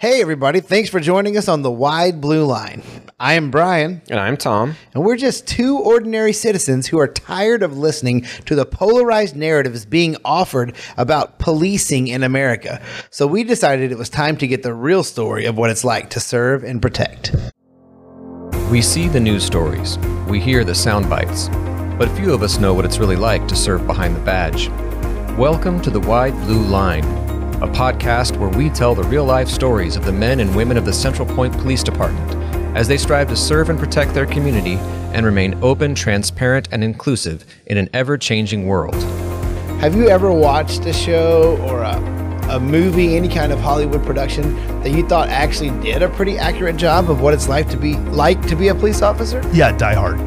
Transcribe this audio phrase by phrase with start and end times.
[0.00, 0.60] Hey, everybody.
[0.60, 2.84] Thanks for joining us on the Wide Blue Line.
[3.18, 4.76] I am Brian, And I'm Tom.
[4.94, 9.84] and we're just two ordinary citizens who are tired of listening to the polarized narratives
[9.84, 12.80] being offered about policing in America.
[13.10, 16.10] So we decided it was time to get the real story of what it's like
[16.10, 17.34] to serve and protect.
[18.70, 21.48] We see the news stories, we hear the sound bites,
[21.98, 24.68] but few of us know what it's really like to serve behind the badge.
[25.36, 27.02] Welcome to the Wide Blue Line,
[27.60, 30.84] a podcast where we tell the real life stories of the men and women of
[30.84, 32.32] the Central Point Police Department
[32.76, 34.76] as they strive to serve and protect their community
[35.12, 38.94] and remain open, transparent, and inclusive in an ever changing world.
[39.80, 41.96] Have you ever watched a show or a,
[42.48, 46.76] a movie, any kind of Hollywood production that you thought actually did a pretty accurate
[46.76, 49.42] job of what it's like to be like to be a police officer?
[49.52, 50.20] Yeah, Die Hard.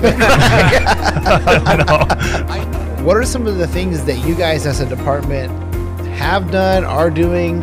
[2.98, 5.67] What are some of the things that you guys as a department
[6.18, 7.62] have done, are doing,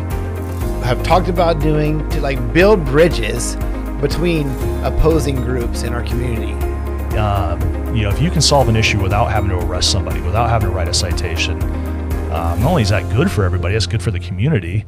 [0.82, 3.54] have talked about doing to like build bridges
[4.00, 4.48] between
[4.82, 6.52] opposing groups in our community?
[7.16, 10.48] Um, you know, if you can solve an issue without having to arrest somebody, without
[10.48, 11.62] having to write a citation,
[12.32, 14.84] um, not only is that good for everybody, it's good for the community.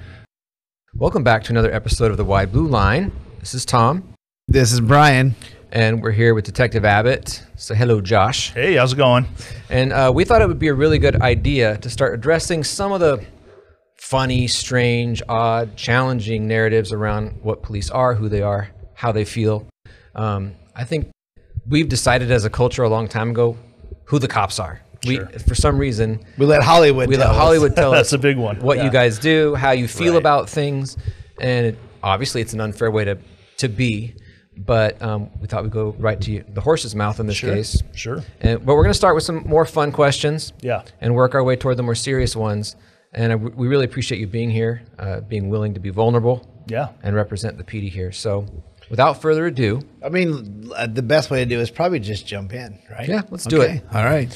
[0.95, 3.13] Welcome back to another episode of the Wide Blue Line.
[3.41, 4.15] This is Tom,
[4.49, 5.35] This is Brian.
[5.73, 7.45] and we're here with Detective Abbott.
[7.57, 8.53] So, hello, Josh.
[8.55, 9.27] Hey, how's it going?
[9.69, 12.93] And uh, we thought it would be a really good idea to start addressing some
[12.93, 13.23] of the
[13.99, 19.67] funny, strange, odd, challenging narratives around what police are, who they are, how they feel.
[20.15, 21.11] Um, I think
[21.69, 23.57] we've decided as a culture a long time ago
[24.05, 24.81] who the cops are.
[25.07, 27.09] We, for some reason, We let Hollywood.
[27.09, 27.37] we tell let us.
[27.37, 28.57] Hollywood tell That's us a big one.
[28.61, 30.19] what you guys do, how you feel Right.
[30.19, 30.97] about things,
[31.41, 33.19] and it, obviously it's an unfair way to
[33.59, 34.15] to be.
[34.57, 37.55] But um, we thought we'd go right to you, the horse's mouth in this Sure.
[37.55, 37.81] case.
[37.95, 38.25] Sure.
[38.41, 40.53] And, but we're going to start with some more fun questions.
[40.63, 40.83] Yeah.
[41.01, 42.75] And work our way toward the more serious ones.
[43.13, 46.89] And I, we really appreciate you being here, uh, being willing to be vulnerable Yeah.
[47.03, 48.13] and represent the PD here.
[48.13, 48.47] So,
[48.91, 52.53] without further ado, I mean, uh, the best way to do is probably just jump
[52.53, 53.09] in, right?
[53.09, 53.83] Yeah, let's do it.
[53.95, 54.29] All right.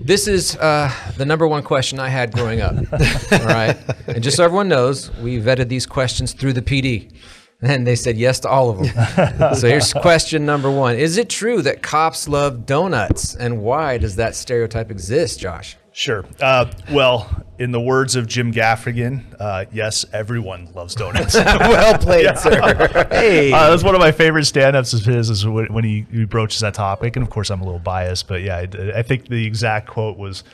[0.00, 2.74] this is uh, the number one question I had growing up.
[3.32, 3.76] All right.
[4.06, 7.12] And just so everyone knows, we vetted these questions through the PD.
[7.60, 9.54] And they said yes to all of them.
[9.56, 13.34] so here's question number one Is it true that cops love donuts?
[13.34, 15.76] And why does that stereotype exist, Josh?
[15.98, 16.24] Sure.
[16.40, 17.28] Uh, well,
[17.58, 21.34] in the words of Jim Gaffigan, uh, yes, everyone loves donuts.
[21.34, 23.08] well played, sir.
[23.10, 23.50] Hey.
[23.52, 26.60] Uh, that's one of my favorite stand-ups of his is when, when he, he broaches
[26.60, 29.44] that topic, and of course I'm a little biased, but yeah, I, I think the
[29.44, 30.44] exact quote was,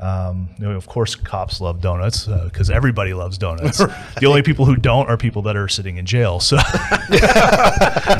[0.00, 3.78] um, you know, of course cops love donuts because everybody loves donuts.
[3.78, 6.40] the only people who don't are people that are sitting in jail.
[6.40, 6.56] So,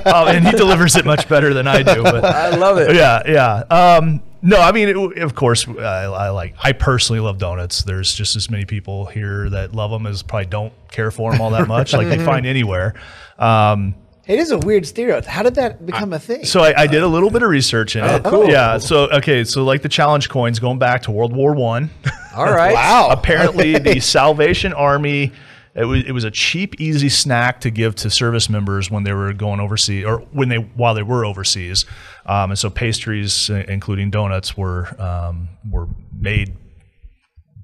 [0.06, 2.05] um, and he delivers it much better than I do.
[2.05, 2.95] But I love it.
[2.95, 3.65] yeah, yeah.
[3.69, 6.54] Um, no, I mean, it, of course, I, I like.
[6.62, 7.82] I personally love donuts.
[7.82, 11.41] There's just as many people here that love them as probably don't care for them
[11.41, 11.93] all that much.
[11.93, 12.94] like they find anywhere.
[13.38, 13.94] Um,
[14.27, 15.25] It is a weird stereotype.
[15.25, 16.44] How did that become a thing?
[16.44, 18.22] so I, I did a little bit of research in it.
[18.25, 18.48] cool.
[18.48, 18.78] Yeah.
[18.78, 19.43] So okay.
[19.44, 21.91] So like the challenge coins going back to World War One.
[22.37, 22.75] All right.
[22.75, 23.09] wow.
[23.10, 25.32] Apparently, the Salvation Army.
[25.75, 29.12] It was, it was a cheap, easy snack to give to service members when they
[29.12, 31.84] were going overseas, or when they while they were overseas.
[32.27, 35.87] Um, and so pastries, including donuts, were um, were
[36.19, 36.57] made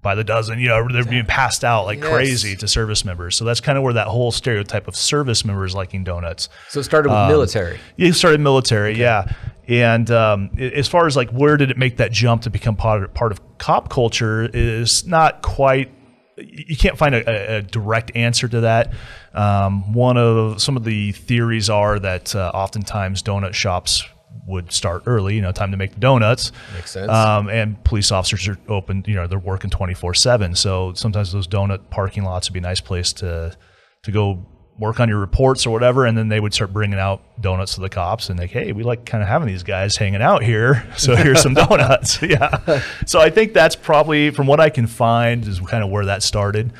[0.00, 0.58] by the dozen.
[0.60, 2.08] You know, they're being passed out like Yes.
[2.08, 3.36] crazy to service members.
[3.36, 6.50] So that's kind of where that whole stereotype of service members liking donuts.
[6.68, 7.78] So it started with Um, military.
[7.96, 9.32] You started military, yeah.
[9.66, 13.02] And um, as far as like where did it make that jump to become part
[13.02, 15.90] of, part of cop culture is not quite.
[16.36, 18.92] You can't find a, a- direct answer to that.
[19.32, 24.04] Um, one of some of the theories are that uh, oftentimes donut shops
[24.46, 26.52] would start early, you know, time to make the donuts.
[26.74, 27.10] Makes sense.
[27.10, 30.54] Um, and police officers are open, you know, they're working 24 7.
[30.54, 33.56] So sometimes those donut parking lots would be a nice place to,
[34.02, 34.44] to go
[34.78, 36.04] work on your reports or whatever.
[36.04, 38.82] And then they would start bringing out donuts to the cops and like, hey, we
[38.82, 40.86] like kind of having these guys hanging out here.
[40.96, 42.20] So here's some donuts.
[42.22, 42.82] Yeah.
[43.06, 46.22] So I think that's probably, from what I can find, is kind of where that
[46.22, 46.72] started.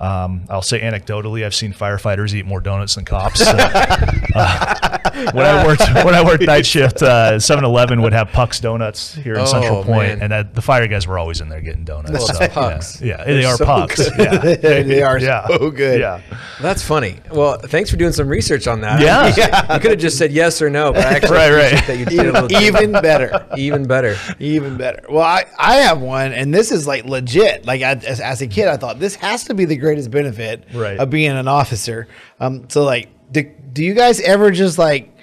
[0.00, 3.44] Um, I'll say anecdotally, I've seen firefighters eat more donuts than cops.
[3.44, 3.56] So,
[4.34, 4.97] uh,
[5.32, 9.34] when I worked when I worked night shift, uh, 7-Eleven would have Puck's Donuts here
[9.34, 10.22] in Oh, Central Point, man.
[10.22, 12.10] and that, the fire guys were always in there getting donuts.
[12.12, 13.00] Well, it's so, Pucks.
[13.00, 14.08] Yeah, yeah they are so Pucks.
[14.18, 14.38] Yeah.
[14.56, 15.46] they are yeah.
[15.46, 16.00] so good.
[16.00, 16.20] Yeah.
[16.60, 17.18] That's funny.
[17.30, 19.00] Well, thanks for doing some research on that.
[19.00, 19.26] Yeah.
[19.74, 21.86] You could have just said yes or no, but I actually Right, right.
[21.86, 23.46] that you did a little Even better.
[23.56, 24.16] even better.
[24.38, 25.04] Even better.
[25.08, 27.66] Well, I, I have one, and this is like legit.
[27.66, 30.64] Like I, as, as a kid, I thought this has to be the greatest benefit
[30.74, 30.98] Right.
[30.98, 32.08] of being an officer.
[32.40, 33.42] Um, so like, do,
[33.72, 35.14] do you guys ever just like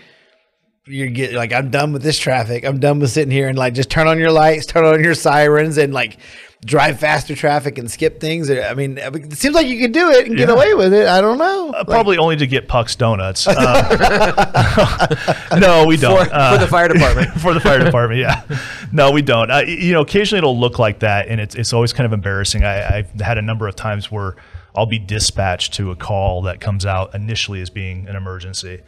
[0.87, 2.63] you get like I'm done with this traffic.
[2.63, 5.15] I'm done with sitting here and like just turn on your lights, turn on your
[5.15, 6.17] sirens, and like
[6.65, 8.49] drive faster traffic and skip things?
[8.49, 11.07] Or, I mean, it seems like you can do it and get away with it.
[11.07, 11.71] I don't know.
[11.71, 13.47] Uh, probably only to get Puck's donuts.
[13.55, 16.31] Um, no, we don't.
[16.31, 17.31] Uh, for the fire department.
[17.41, 18.19] for the fire department.
[18.19, 18.43] Yeah,
[18.91, 19.49] no, we don't.
[19.49, 22.63] Uh, you know, occasionally it'll look like that, and it's it's always kind of embarrassing.
[22.63, 24.35] I, I've had a number of times where
[24.75, 28.81] I'll be dispatched to a call that comes out initially as being an emergency.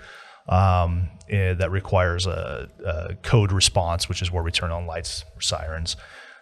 [0.50, 5.26] Um, eh, that requires a, a code response, which is where we turn on lights
[5.36, 5.98] or sirens.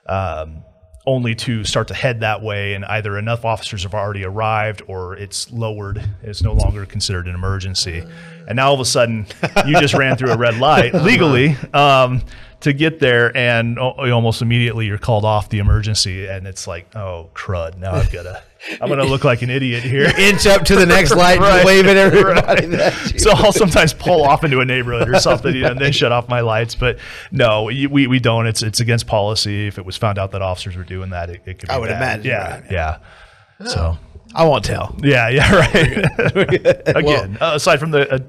[0.05, 0.63] Um,
[1.07, 5.15] only to start to head that way, and either enough officers have already arrived or
[5.15, 6.03] it's lowered.
[6.23, 8.03] It's no longer considered an emergency.
[8.47, 9.27] And now all of a sudden,
[9.67, 12.23] you just ran through a red light legally um,
[12.61, 16.27] to get there, and almost immediately you're called off the emergency.
[16.27, 17.77] And it's like, oh, crud.
[17.77, 18.41] Now I've got to,
[18.81, 20.11] I'm going to look like an idiot here.
[20.17, 21.57] Inch up to the next light, Right.
[21.59, 22.65] and wave at everybody.
[22.67, 25.79] that you- So I'll sometimes pull off into a neighborhood or something, you know, and
[25.79, 26.75] then shut off my lights.
[26.75, 26.97] But
[27.31, 28.47] no, we, we, we don't.
[28.47, 29.67] It's it's against policy.
[29.67, 31.69] If it was found out that officers were doing that, it, it could.
[31.69, 32.21] Be I would bad.
[32.21, 32.71] imagine, Yeah, right.
[32.71, 33.67] yeah.
[33.67, 33.97] So
[34.33, 34.95] I won't tell.
[35.01, 36.85] yeah, yeah, right.
[36.95, 38.19] Again, uh, aside from the uh,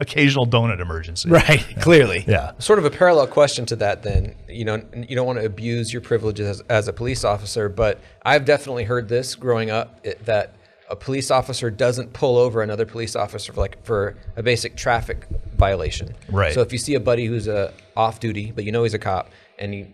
[0.00, 2.24] occasional donut emergency, Right, clearly.
[2.26, 4.34] Yeah, sort of a parallel question to that then.
[4.48, 8.00] You know you don't want to abuse your privileges as, as a police officer but
[8.24, 10.54] i've definitely heard this growing up it, that
[10.88, 15.26] a police officer doesn't pull over another police officer for like for a basic traffic
[15.56, 16.14] violation.
[16.28, 16.54] Right.
[16.54, 18.98] so if you see a buddy who's uh, off duty but you know he's a
[18.98, 19.88] cop and he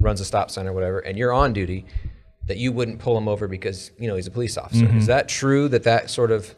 [0.00, 1.84] runs a stop sign or whatever and you're on duty
[2.46, 4.86] that you wouldn't pull him over because you know he's a police officer.
[4.96, 6.54] Is that true that that sort of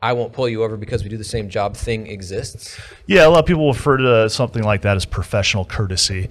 [0.00, 2.78] I won't pull you over because we do the same job thing exists.
[3.06, 6.28] Yeah, a lot of people refer to something like that as professional courtesy.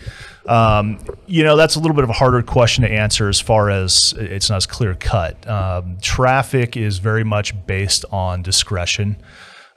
[0.48, 3.70] Um, you know, that's a little bit of a harder question to answer as far
[3.70, 5.46] as it's not as clear cut.
[5.50, 9.18] Um, traffic is very much based on discretion.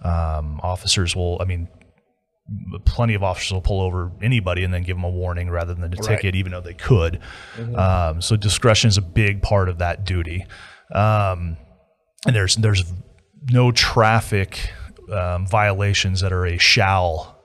[0.05, 1.67] Um, officers will, I mean,
[2.85, 5.93] plenty of officers will pull over anybody and then give them a warning rather than
[5.93, 7.19] a ticket, even though they could.
[7.75, 10.47] Um, so discretion is a big part of that duty.
[10.95, 11.57] Um,
[12.27, 12.85] and there's there's
[13.51, 14.73] no traffic
[15.13, 17.39] um, violations that are a shall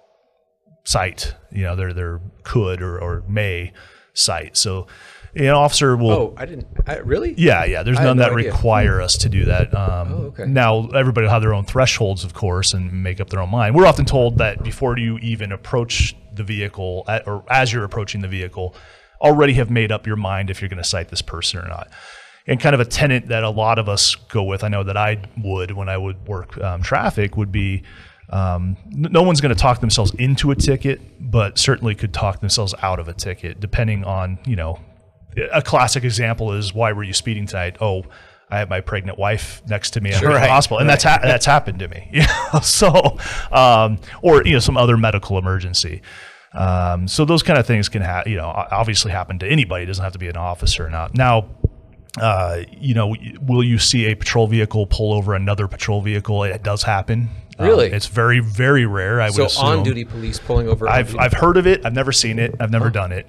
[0.84, 1.36] cite.
[1.52, 3.74] You know, they're they're could or, or may
[4.14, 4.56] cite.
[4.58, 4.88] So,
[5.36, 6.12] an officer will.
[6.12, 6.68] Oh, I didn't.
[6.88, 7.34] I, really?
[7.38, 7.84] Yeah, yeah.
[7.84, 8.52] There's I none no that idea.
[8.52, 9.74] require us to do that.
[9.74, 10.46] Um, Oh, okay.
[10.46, 13.76] Now, everybody will have their own thresholds, of course, and make up their own mind.
[13.76, 18.22] We're often told that before you even approach the vehicle, at, or as you're approaching
[18.22, 18.76] the vehicle,
[19.22, 21.90] already have made up your mind if you're going to cite this person or not.
[22.48, 24.96] And kind of a tenet that a lot of us go with, I know that
[24.96, 27.82] I would when I would work um, traffic, would be
[28.30, 32.74] um, no one's going to talk themselves into a ticket, but certainly could talk themselves
[32.82, 34.80] out of a ticket, depending on, you know,
[35.52, 37.78] a classic example is why were you speeding tonight?
[37.82, 38.04] Oh,
[38.50, 41.20] I have my pregnant wife next to me at the Right, hospital, and that's ha-
[41.22, 42.10] that's happened to me.
[42.14, 42.60] You know?
[42.62, 43.18] So,
[43.52, 46.02] um, or you know, some other medical emergency.
[46.54, 49.84] Um, so those kind of things can ha- you know obviously happen to anybody.
[49.84, 50.90] It doesn't have to be an officer.
[50.90, 51.50] Now, now
[52.22, 56.44] uh, you know, will you see a patrol vehicle pull over another patrol vehicle?
[56.44, 57.30] It does happen.
[57.58, 57.88] Um, Really?
[57.88, 59.22] it's very, very rare.
[59.22, 59.66] I would So assume.
[59.66, 60.90] on-duty police pulling over.
[60.90, 61.86] I've, I've heard of it.
[61.86, 62.54] I've never seen it.
[62.60, 63.28] I've never done it.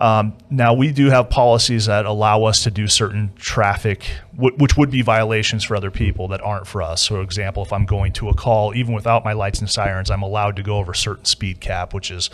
[0.00, 4.76] Um, now we do have policies that allow us to do certain traffic, w- which
[4.76, 7.02] would be violations for other people that aren't for us.
[7.02, 10.10] So, for example, if I'm going to a call, even without my lights and sirens,
[10.10, 12.30] I'm allowed to go over a certain speed cap, which is,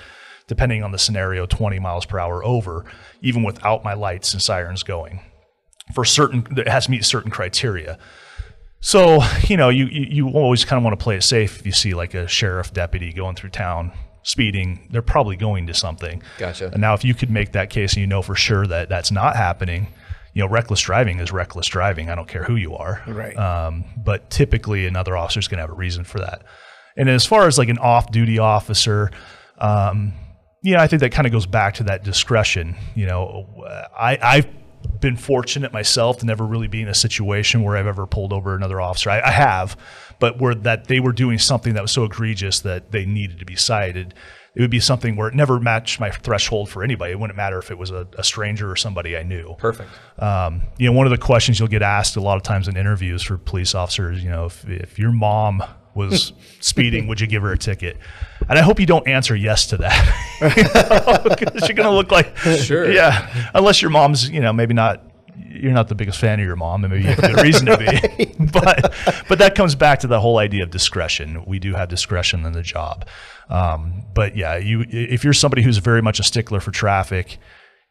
[0.47, 2.87] depending on the scenario, 20 miles per hour over,
[3.21, 5.21] even without my lights and sirens going.
[5.93, 7.99] For certain, it has to meet certain criteria.
[8.81, 11.59] So, you know, you, you, you always kind of want to play it safe.
[11.59, 15.75] If you see like a sheriff deputy going through town speeding, they're probably going to
[15.75, 16.23] something.
[16.39, 16.71] Gotcha.
[16.73, 19.11] And now, if you could make that case and you know for sure that that's
[19.11, 19.89] not happening,
[20.35, 22.11] you know, reckless driving is reckless driving.
[22.11, 23.03] I don't care who you are.
[23.07, 23.37] Right.
[23.37, 26.43] Um, but typically, another officer is going to have a reason for that.
[26.97, 29.11] And as far as like an off duty officer,
[29.59, 30.13] um,
[30.63, 32.77] yeah, I think that kind of goes back to that discretion.
[32.95, 33.65] You know,
[33.97, 34.47] I, I've
[35.05, 38.57] been fortunate myself to never really be in a situation where I've ever pulled over
[38.57, 39.11] another officer.
[39.11, 39.77] I, I have,
[40.19, 43.45] but where that they were doing something that was so egregious that they needed to
[43.45, 44.15] be cited.
[44.55, 47.13] It would be something where it never matched my threshold for anybody.
[47.13, 49.57] It wouldn't matter if it was a, a stranger or somebody I knew.
[49.59, 49.91] Perfect.
[50.19, 52.77] Um, you know, one of the questions you'll get asked a lot of times in
[52.77, 55.63] interviews for police officers, you know, if, if your mom
[55.95, 57.97] was speeding, would you give her a ticket?
[58.49, 60.21] And I hope you don't answer yes to that.
[61.25, 62.91] Because you're going to look like, Sure.
[62.91, 65.03] yeah, unless your mom's, you know, maybe not,
[65.37, 67.67] you're not the biggest fan of your mom, and maybe you have a good reason
[67.67, 68.35] to be.
[68.53, 68.95] but,
[69.29, 71.45] but that comes back to the whole idea of discretion.
[71.47, 73.07] We do have discretion in the job.
[73.49, 77.39] Um, but yeah, you, if you're somebody who's very much a stickler for traffic,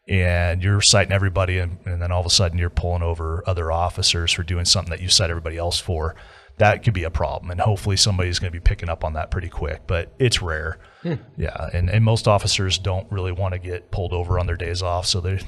[0.08, 3.72] and you're citing everybody and, and then all of a sudden you're pulling over other
[3.72, 6.14] officers for doing something that you cite everybody else for
[6.58, 9.32] that could be a problem and hopefully somebody's going to be picking up on that
[9.32, 11.14] pretty quick but it's rare hmm.
[11.38, 14.82] yeah and, and most officers don't really want to get pulled over on their days
[14.82, 15.40] off so they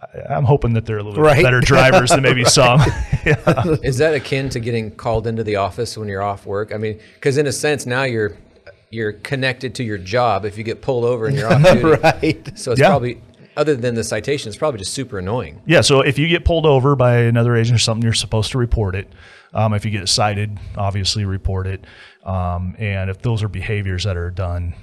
[0.00, 1.42] I- I'm hoping that they're a little Right.
[1.42, 2.80] better drivers than maybe some.
[3.24, 3.76] Yeah.
[3.82, 6.74] Is that akin to getting called into the office when you're off work?
[6.74, 8.36] I mean, because in a sense now you're
[8.90, 11.84] you're connected to your job if you get pulled over and you're off duty.
[11.84, 12.58] right.
[12.58, 12.88] So it's Yeah.
[12.88, 13.22] probably
[13.56, 15.62] other than the citation, it's probably just super annoying.
[15.64, 18.58] Yeah, so if you get pulled over by another agent or something, you're supposed to
[18.58, 19.08] report it.
[19.54, 21.84] Um, if you get cited, obviously report it.
[22.24, 24.74] Um, and if those are behaviors that are done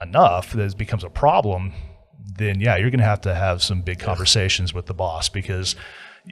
[0.00, 1.72] enough that it becomes a problem,
[2.36, 5.74] then yeah, you're going to have to have some big conversations with the boss because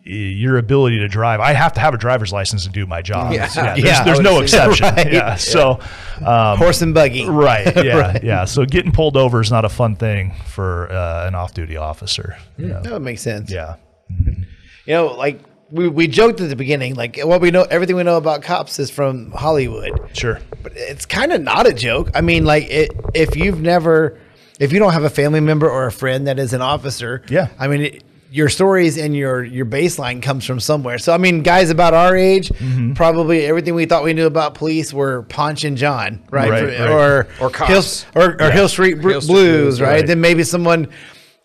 [0.05, 3.33] your ability to drive, I have to have a driver's license to do my job.
[3.33, 3.49] Yeah.
[3.55, 4.87] there's, Yeah, there's no exception.
[4.95, 5.13] Right.
[5.13, 5.35] Yeah.
[5.37, 5.81] So,
[6.25, 7.27] um, Horse and buggy.
[7.29, 7.75] right.
[7.85, 8.19] Yeah.
[8.23, 8.45] Yeah.
[8.45, 12.37] So getting pulled over is not a fun thing for uh, an off duty officer.
[12.59, 12.83] you know.
[12.83, 13.51] That would make sense.
[13.51, 13.77] Yeah.
[14.09, 14.45] You
[14.87, 18.17] know, like we, we joked at the beginning, like what we know, everything we know
[18.17, 19.99] about cops is from Hollywood.
[20.17, 20.39] Sure.
[20.63, 22.11] But it's kind of not a joke.
[22.15, 24.19] I mean, like it, if you've never,
[24.61, 27.49] if you don't have a family member or a friend that is an officer, Yeah.
[27.59, 30.99] I mean, it, your stories and your your baseline comes from somewhere.
[30.99, 32.93] So I mean, guys about our age, Mm-hmm.
[32.95, 36.51] probably everything we thought we knew about police were Ponch and John, right?
[36.51, 36.91] Right, For- right.
[36.91, 38.03] Or Or cops.
[38.03, 39.47] Hill, or, or Hill Street Br- Hill Street Blues,
[39.77, 39.89] Blues, right?
[39.93, 40.07] right.
[40.07, 40.89] Then maybe someone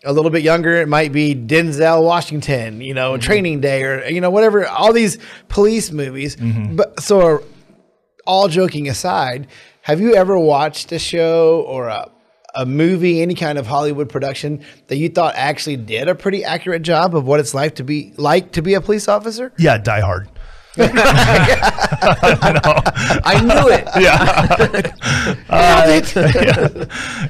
[0.04, 3.22] a little bit younger, it might be Denzel Washington, you know, mm-hmm.
[3.22, 4.66] Training Day, or you know, whatever.
[4.66, 5.18] All these
[5.48, 6.36] police movies.
[6.36, 6.76] Mm-hmm.
[6.76, 7.44] But so,
[8.26, 9.46] all joking aside,
[9.82, 12.10] have you ever watched a show or a
[12.54, 16.82] a movie, any kind of Hollywood production that you thought actually did a pretty accurate
[16.82, 19.52] job of what it's like to be like to be a police officer?
[19.58, 20.28] Yeah, Die Hard.
[23.24, 23.88] I knew it.
[24.02, 24.92] Yeah.
[25.48, 26.00] Uh,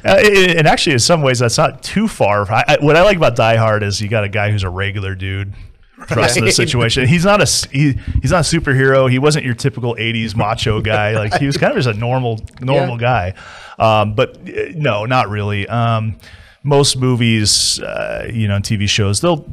[0.04, 2.50] and and actually, in some ways, that's not too far.
[2.50, 4.70] I, I, what I like about Die Hard is you got a guy who's a
[4.70, 5.54] regular dude.
[6.40, 7.06] In the situation.
[7.06, 9.10] He's not a he, he's not a superhero.
[9.10, 11.12] He wasn't your typical '80s macho guy.
[11.12, 13.34] Like he was kind of just a normal normal guy.
[13.78, 15.68] Um, but uh, no, not really.
[15.68, 16.16] Um,
[16.64, 19.44] most movies, uh, you know, and TV shows, they'll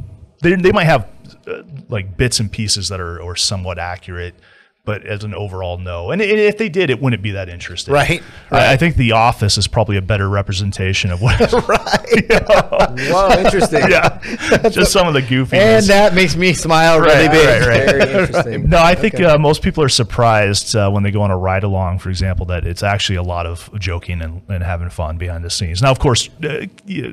[0.42, 1.08] they, they might have
[1.50, 4.34] uh, like bits and pieces that are or somewhat accurate.
[4.82, 6.10] But as an overall, no.
[6.10, 7.92] And, if they did, it wouldn't be that interesting.
[7.92, 11.38] Right, I, I think The Office is probably a better representation of what.
[11.68, 13.10] Right.
[13.12, 13.80] Wow, interesting.
[13.90, 14.18] yeah,
[14.70, 15.52] just some of the goofiness.
[15.52, 17.46] And that makes me smile really Right, big.
[17.46, 17.90] right, right.
[17.90, 18.68] Very interesting.
[18.70, 21.62] No, I think uh, most people are surprised uh, when they go on a ride
[21.62, 25.44] along, for example, that it's actually a lot of joking and, and having fun behind
[25.44, 25.82] the scenes.
[25.82, 26.64] Now, of course, uh,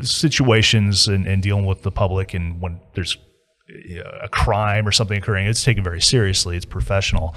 [0.01, 3.26] situations and, and dealing with the public and when there's you know,
[3.69, 6.55] a crime or something occurring, it's taken very seriously.
[6.55, 7.35] It's professional.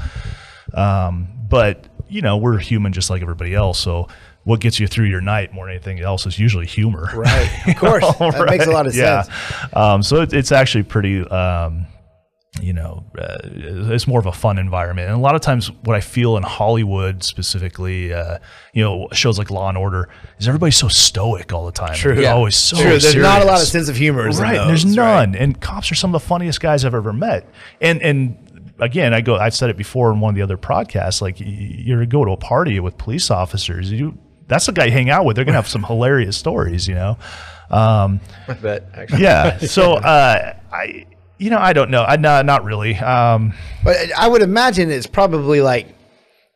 [0.74, 3.78] Um, but, you know, we're human just like everybody else.
[3.78, 4.08] So
[4.44, 7.10] what gets you through your night more than anything else is usually humor.
[7.14, 8.04] Right, of course.
[8.18, 9.22] That makes a lot of Yeah.
[9.22, 9.74] sense.
[9.76, 11.86] Um, so it, it's actually pretty, um,
[12.60, 15.06] you know, uh, it's more of a fun environment.
[15.08, 18.38] And a lot of times, what I feel in Hollywood specifically, uh,
[18.72, 21.94] you know, shows like Law and Order, is everybody's so stoic all the time.
[21.94, 22.14] True.
[22.14, 22.32] They're Yeah.
[22.34, 24.24] always so True, there's not a lot of sense of humor.
[24.24, 24.56] Right.
[24.56, 25.26] those, There's right?
[25.30, 25.34] none.
[25.36, 27.48] And cops are some of the funniest guys I've ever met.
[27.80, 28.36] And and
[28.80, 29.36] again, I go.
[29.36, 31.22] I've said it before in one of the other podcasts.
[31.22, 33.92] Like you're going to go to a party with police officers.
[33.92, 35.36] You that's the guy you hang out with.
[35.36, 36.88] They're gonna have some hilarious stories.
[36.88, 37.18] You know.
[37.70, 39.22] Um, I bet, actually.
[39.22, 39.58] yeah.
[39.58, 41.06] So uh, I.
[41.40, 42.04] You know, I don't know.
[42.04, 42.94] I not not really.
[42.96, 45.88] Um, But I would imagine it's probably like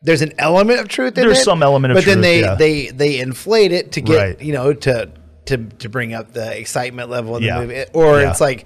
[0.03, 1.43] there's an element of truth in There's it.
[1.43, 2.05] some element of truth.
[2.05, 2.55] but then they yeah.
[2.55, 4.41] they they inflate it to get Right.
[4.41, 5.09] you know to
[5.45, 7.59] to to bring up the excitement level in Yeah.
[7.59, 8.29] the movie, or Yeah.
[8.29, 8.65] it's like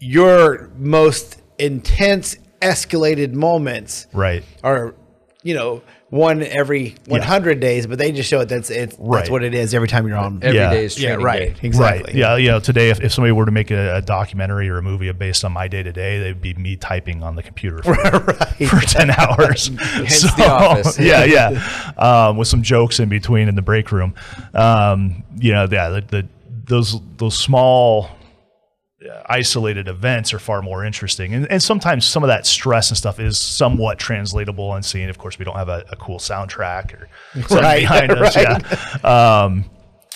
[0.00, 4.42] your most intense escalated moments right.
[4.62, 4.94] are
[5.42, 9.18] you know one every 100 days, but they just show it that's it's Right.
[9.20, 10.38] that's what it is every time you're on.
[10.42, 10.70] Every Yeah.
[10.70, 11.54] day is yeah, training right.
[11.60, 11.66] day.
[11.66, 12.02] Exactly.
[12.04, 12.14] Right.
[12.14, 12.36] Yeah.
[12.36, 15.10] You know, today, if, if somebody were to make a, a documentary or a movie
[15.12, 17.94] based on my day to day, they'd be me typing on the computer for,
[18.34, 19.68] for 10 hours.
[19.68, 20.98] Hence The Office.
[21.00, 21.24] Yeah.
[21.24, 21.92] Yeah.
[21.96, 24.14] Um, with some jokes in between in the break room.
[24.52, 26.28] Um, you know, yeah, the, the,
[26.66, 28.10] those, those small,
[29.26, 31.34] isolated events are far more interesting.
[31.34, 35.08] And, and sometimes some of that stress and stuff is somewhat translatable on scene.
[35.08, 38.36] Of course, we don't have a, a cool soundtrack or something Right, behind us.
[38.36, 38.62] right.
[39.02, 39.42] Yeah.
[39.44, 39.64] Um,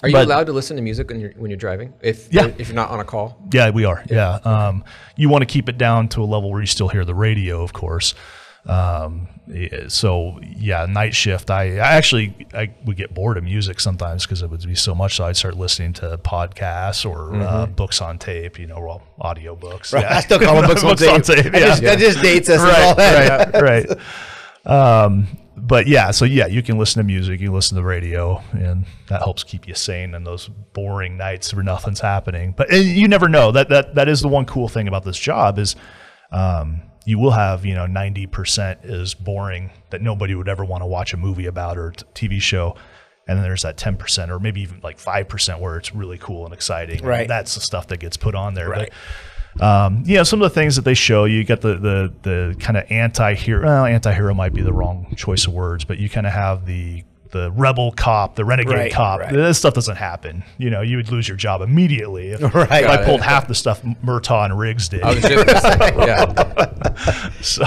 [0.02, 1.92] Are you But- allowed to listen to music when you're when you're driving?
[2.00, 2.46] If Yeah.
[2.58, 3.36] if you're not on a call.
[3.52, 4.04] Yeah, we are.
[4.08, 4.34] Yeah.
[4.44, 4.84] Um,
[5.16, 7.62] you want to keep it down to a level where you still hear the radio,
[7.62, 8.14] of course.
[8.68, 9.28] Um,
[9.88, 11.50] so yeah, night shift.
[11.50, 14.94] I, I actually I would get bored of music sometimes because it would be so
[14.94, 15.16] much.
[15.16, 18.58] So I'd start listening to podcasts or uh, books on tape.
[18.58, 19.92] You know, well, audio books.
[19.92, 20.04] Right.
[20.04, 21.44] I still call them books on tape.
[21.44, 21.60] That yeah.
[21.60, 23.52] just- that just dates us that.
[23.54, 23.98] right, right.
[24.66, 27.86] Um, but yeah, so yeah, you can listen to music, you can listen to the
[27.86, 32.54] radio, and that helps keep you sane in those boring nights where nothing's happening.
[32.56, 33.50] But you never know.
[33.50, 35.74] That that that is the one cool thing about this job is
[36.30, 40.82] um, you will have you know ninety percent is boring that nobody would ever want
[40.82, 42.76] to watch a movie about or t- TV show.
[43.26, 46.54] and then there's that 10% or maybe even like 5% where it's really cool and
[46.54, 47.04] exciting.
[47.04, 47.28] Right.
[47.28, 48.70] That's the stuff that gets put on there.
[48.70, 48.90] Right.
[49.54, 51.74] But, um, you know, some of the things that they show you, you get the
[51.74, 53.64] the the kind of anti-hero.
[53.66, 57.04] Well, anti-hero might be the wrong choice of words, but you kind of have the
[57.30, 59.20] the rebel cop, the renegade Right, cop.
[59.20, 59.32] right.
[59.32, 60.44] This stuff doesn't happen.
[60.56, 62.64] You know, you would lose your job immediately if, Right.
[62.64, 63.04] if I Got it.
[63.06, 65.02] pulled half the stuff Murtaugh and Riggs did.
[65.02, 67.30] I was just say, yeah.
[67.42, 67.64] So,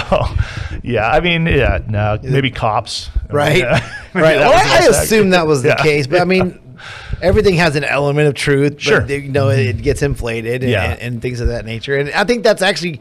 [0.84, 3.58] yeah, I mean, yeah, no, maybe cops, right?
[3.60, 3.94] Yeah.
[4.14, 4.36] Right.
[4.36, 5.76] Well, I assume that was the Yeah.
[5.84, 6.60] case, but I mean,
[7.22, 8.74] everything has an element of truth.
[8.74, 9.06] But Sure.
[9.08, 10.98] you know, it gets inflated and, Yeah.
[11.00, 11.96] and, things of that nature.
[11.96, 13.00] And I think that's actually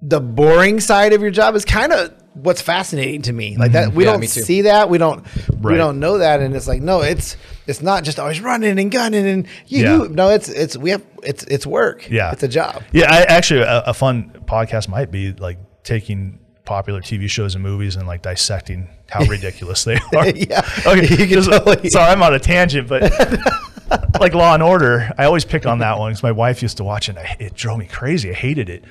[0.00, 3.56] the boring side of your job is kind of what's fascinating to me.
[3.56, 3.96] Like that, mm-hmm.
[3.96, 4.88] we Yeah, don't see that.
[4.90, 5.24] We don't.
[5.60, 8.90] We don't know that, and it's like no, it's it's not just always running and
[8.90, 9.82] gunning and you.
[9.82, 10.08] Yeah.
[10.10, 12.08] No, it's it's we have it's it's work.
[12.10, 12.82] Yeah, it's a job.
[12.92, 17.64] Yeah, I, actually, a, a fun podcast might be like taking popular TV shows and
[17.64, 20.28] movies and like dissecting how ridiculous they are.
[20.28, 20.62] Yeah.
[20.86, 21.26] Okay.
[21.42, 23.02] Totally- Sorry, I'm on a tangent, but
[24.20, 26.84] like Law and Order, I always pick on that one because my wife used to
[26.84, 27.16] watch it.
[27.16, 28.30] And I, it drove me crazy.
[28.30, 28.84] I hated it.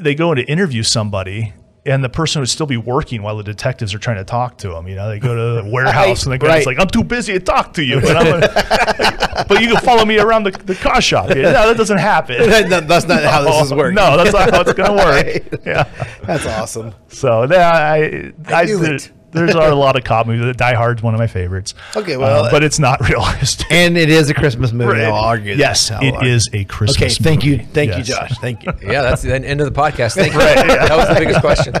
[0.00, 1.52] They go in to interview somebody.
[1.84, 4.68] And the person would still be working while the detectives are trying to talk to
[4.68, 4.86] them.
[4.86, 6.66] You know, they go to the warehouse and the guy's right.
[6.66, 8.40] like, "I'm too busy to talk to you," I'm gonna,
[9.48, 11.30] but you can follow me around the, the car shop.
[11.30, 12.36] Yeah, no, that doesn't happen.
[12.72, 13.96] No, that's not how this is oh, working.
[13.96, 15.62] No, that's not how it's going to work.
[15.66, 15.84] Yeah.
[16.22, 16.94] That's awesome.
[17.08, 19.10] So yeah, I, I, knew there- it.
[19.32, 20.54] There's a lot of cop movies.
[20.56, 21.74] Die Hard's one of my favorites.
[21.96, 23.66] Okay, well, Uh, but it's not realistic.
[23.70, 25.02] And it is a Christmas movie.
[25.02, 25.54] I'll argue.
[25.54, 26.30] Yes, I'll it argue.
[26.30, 26.98] is a Christmas.
[26.98, 27.06] Movie.
[27.06, 27.98] Okay, thank you, thank Yes.
[28.08, 28.38] you, Josh.
[28.38, 28.72] Thank you.
[28.82, 30.14] Yeah, that's the end of the podcast.
[30.14, 30.38] Thank you.
[30.38, 31.74] That was the biggest question.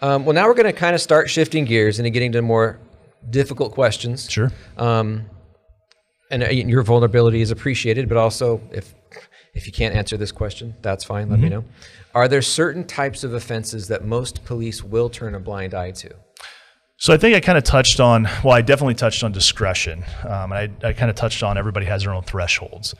[0.00, 2.78] Um, well, now we're going to kind of start shifting gears and getting to more
[3.30, 4.28] difficult questions.
[4.30, 4.50] Sure.
[4.76, 5.26] Um,
[6.30, 8.94] and uh, your vulnerability is appreciated, but also if
[9.54, 11.28] if you can't answer this question, that's fine.
[11.28, 11.54] Let me Mm-hmm.
[11.56, 11.64] know.
[12.14, 16.10] Are there certain types of offenses that most police will turn a blind eye to?
[17.02, 18.28] So I think I kind of touched on.
[18.44, 21.84] Well, I definitely touched on discretion, um, and I, I kind of touched on everybody
[21.86, 22.94] has their own thresholds.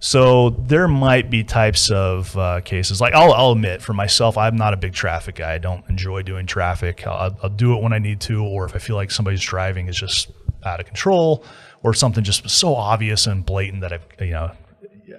[0.00, 3.00] So there might be types of uh, cases.
[3.00, 5.54] Like I'll, I'll admit, for myself, I'm not a big traffic guy.
[5.54, 7.06] I don't enjoy doing traffic.
[7.06, 9.88] I'll, I'll do it when I need to, or if I feel like somebody's driving
[9.88, 10.30] is just
[10.66, 11.42] out of control,
[11.82, 14.50] or something just so obvious and blatant that I, you know,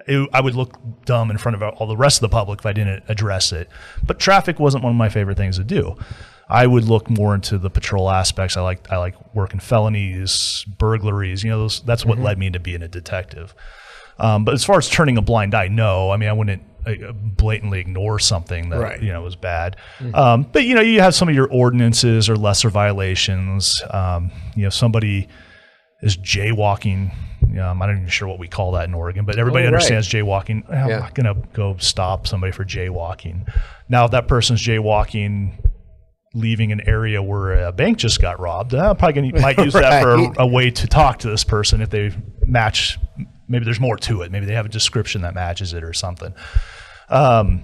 [0.08, 2.68] it, I would look dumb in front of all the rest of the public if
[2.68, 3.70] I didn't address it.
[4.06, 5.98] But traffic wasn't one of my favorite things to do.
[6.50, 8.58] I would look more into the patrol aspects.
[8.58, 11.44] I like I like working felonies, burglaries.
[11.44, 13.54] You know, those, that's what led me into being a detective.
[14.18, 16.12] Um, but as far as turning a blind eye, no.
[16.12, 19.02] I mean, I wouldn't uh, blatantly ignore something that Right.
[19.02, 19.76] you know was bad.
[20.14, 23.82] Um, but you know, you have some of your ordinances or lesser violations.
[23.92, 25.28] Um, you know, somebody
[26.02, 27.14] is jaywalking.
[27.44, 29.74] Um, I'm not even sure what we call that in Oregon, but everybody Oh, right.
[29.76, 30.64] understands jaywalking.
[30.70, 31.00] I'm Yeah.
[31.00, 33.48] not going to go stop somebody for jaywalking.
[33.90, 35.54] Now, if that person's jaywalking,
[36.34, 40.02] leaving an area where a bank just got robbed, I'm probably gonna, might use that
[40.02, 42.12] for a, a way to talk to this person if they
[42.46, 43.00] match.
[43.48, 44.32] Maybe there's more to it.
[44.32, 46.34] Maybe they have a description that matches it or something.
[47.10, 47.64] Um,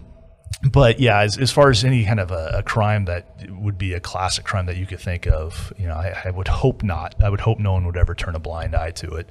[0.71, 3.93] but yeah, as, as far as any kind of a, a crime that would be
[3.93, 7.15] a classic crime that you could think of, you know, I, I would hope not.
[7.23, 9.29] I would hope no one would ever turn a blind eye to it.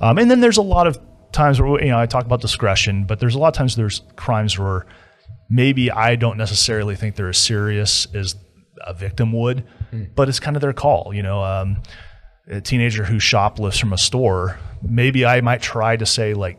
[0.00, 1.00] Um, and then there's a lot of
[1.32, 4.02] times where you know I talk about discretion, but there's a lot of times there's
[4.16, 4.86] crimes where
[5.48, 8.36] maybe I don't necessarily think they're as serious as
[8.84, 9.64] a victim would,
[10.14, 11.12] but it's kind of their call.
[11.14, 11.82] You know, um,
[12.48, 16.58] a teenager who shoplifts from a store, maybe I might try to say like,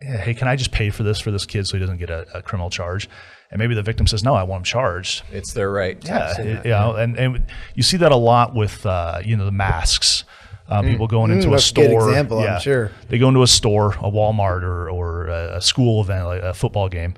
[0.00, 2.26] hey, can I just pay for this for this kid so he doesn't get a,
[2.38, 3.08] a criminal charge?
[3.50, 5.22] And maybe the victim says, no, I want him charged.
[5.30, 6.00] It's their right.
[6.00, 6.64] to Yeah, it- that.
[6.64, 10.24] you know, and, and you see that a lot with uh, you know the masks.
[10.68, 11.52] Um, People going into a Mm.
[11.56, 12.08] that's a good store.
[12.08, 12.92] example, I'm sure.
[13.08, 16.54] They go into a store, a Walmart or or a, a school event, like a
[16.54, 17.12] football game,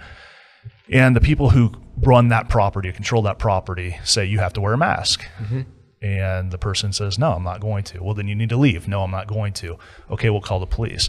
[0.90, 4.72] and the people who run that property, control that property, say you have to wear
[4.72, 5.24] a mask.
[6.02, 8.86] And the person says, "No, I'm not going to." Well, then you need to leave.
[8.86, 9.78] No, I'm not going to.
[10.10, 11.08] Okay, we'll call the police.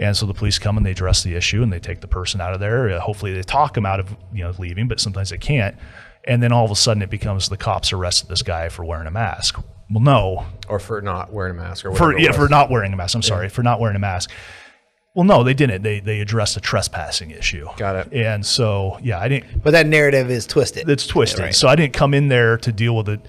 [0.00, 2.40] And so the police come and they address the issue and they take the person
[2.40, 2.88] out of there.
[2.88, 5.76] Uh, hopefully, they talk them out of you know leaving, but sometimes they can't.
[6.24, 9.06] And then all of a sudden, it becomes the cops arrested this guy for wearing
[9.06, 9.58] a mask.
[9.90, 12.96] Well, no, Or for not wearing a mask or for yeah, for not wearing a
[12.96, 13.14] mask.
[13.14, 14.30] I'm sorry, for not wearing a mask.
[15.14, 15.82] Well, no, they didn't.
[15.82, 17.68] They they addressed a trespassing issue.
[17.76, 18.12] Got it.
[18.12, 20.88] And so yeah, I didn't But that narrative is twisted.
[20.88, 21.38] it's twisted.
[21.40, 21.54] Yeah, right.
[21.54, 23.20] So I didn't come in there to deal with it.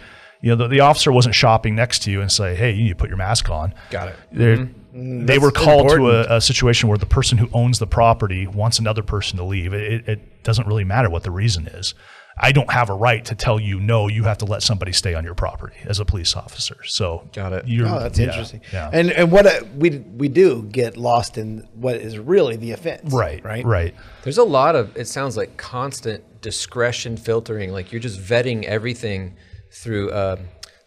[0.42, 2.90] You know, the, the officer wasn't shopping next to you and say, "Hey, you need
[2.90, 4.16] to put your mask on." Got it.
[4.34, 5.26] Mm-hmm.
[5.26, 8.78] They were called to a, a situation where the person who owns the property wants
[8.80, 9.74] another person to leave.
[9.74, 11.96] It, it, it doesn't really matter what the reason is.
[12.38, 14.08] I don't have a right to tell you no.
[14.08, 16.78] You have to let somebody stay on your property as a police officer.
[16.86, 17.68] So Got it.
[17.68, 18.62] You're, Oh, that's yeah, interesting.
[18.72, 18.90] Yeah.
[18.92, 23.14] And and what uh, we we do get lost in what is really the offense.
[23.14, 23.64] right, Right.
[23.66, 23.96] right.
[24.24, 27.72] There's a lot of, it sounds like constant discretion filtering.
[27.72, 29.36] Like you're just vetting everything
[29.72, 30.40] through, um,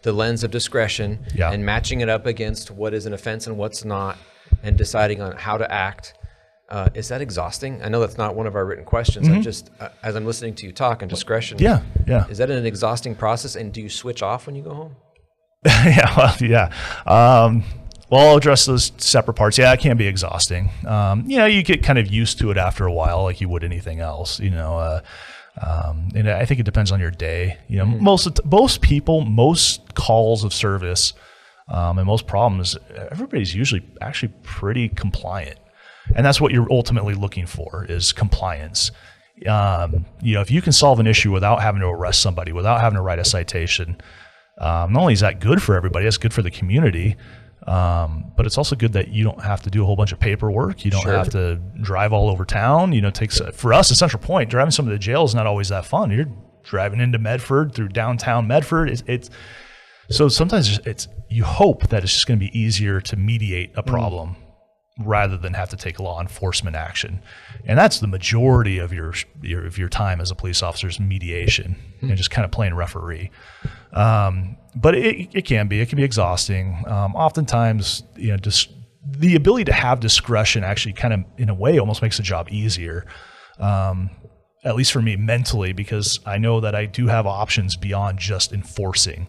[0.03, 1.51] the lens of discretion Yeah.
[1.51, 4.17] and matching it up against what is an offense and what's not,
[4.63, 6.13] and deciding on how to act.
[6.69, 7.81] Uh, is that exhausting?
[7.81, 9.27] I know that's not one of our written questions.
[9.29, 11.57] I'm just uh, as I'm listening to you talk and discretion.
[11.59, 12.09] Mm-hmm.
[12.09, 12.27] Yeah, yeah.
[12.29, 13.55] Is that an exhausting process?
[13.55, 14.95] And do you switch off when you go home?
[15.65, 16.65] yeah, well, yeah.
[17.05, 17.63] Um,
[18.09, 19.57] well, I'll address those separate parts.
[19.57, 20.69] Yeah, it can be exhausting.
[20.85, 23.49] Um, you know, you get kind of used to it after a while, like you
[23.49, 24.39] would anything else.
[24.39, 25.01] You know, uh,
[25.61, 27.57] um, and I think it depends on your day.
[27.67, 31.13] You know, most of the- most people, most calls of service,
[31.69, 32.77] um, and most problems,
[33.11, 35.57] everybody's usually actually pretty compliant,
[36.15, 38.91] and that's what you're ultimately looking for is compliance.
[39.47, 42.81] Um, you know, if you can solve an issue without having to arrest somebody, without
[42.81, 44.01] having to write a citation,
[44.59, 47.15] um, not only is that good for everybody, it's good for the community,
[47.67, 50.19] um, but it's also good that you don't have to do a whole bunch of
[50.19, 50.83] paperwork.
[50.85, 51.13] You don't Sure.
[51.17, 52.93] have to drive all over town.
[52.93, 55.45] You know, takes for us at Central Point, driving some of the jails is not
[55.45, 56.09] always that fun.
[56.09, 56.27] You're
[56.63, 58.89] driving into Medford through downtown Medford.
[58.89, 59.29] It's, it's
[60.09, 63.83] so sometimes it's you hope that it's just going to be easier to mediate a
[63.83, 64.37] problem
[64.99, 67.21] rather than have to take law enforcement action.
[67.65, 70.99] And that's the majority of your, your of your time as a police officer is
[70.99, 73.31] mediation and just kind of playing referee.
[73.93, 76.83] Um, but it, it can be it can be exhausting.
[76.87, 78.71] Um, oftentimes, you know, just
[79.09, 82.47] the ability to have discretion actually kind of in a way almost makes the job
[82.49, 83.05] easier.
[83.59, 84.09] Um,
[84.63, 88.51] at least for me mentally, because I know that I do have options beyond just
[88.51, 89.27] enforcing.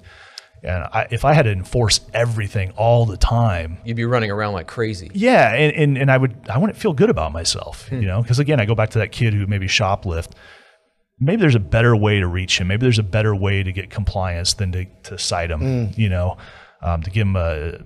[0.63, 4.55] And I, if I had to enforce everything all the time, You'd be running around
[4.55, 5.11] like crazy.
[5.15, 8.39] yeah, and, and, and I would I wouldn't feel good about myself, you know, because
[8.39, 10.33] again, I go back to that kid who maybe shoplift.
[11.21, 12.69] Maybe there's a better way to reach him.
[12.69, 16.37] Maybe there's a better way to get compliance than to, to cite him, you know,
[16.83, 17.79] um, to give him a,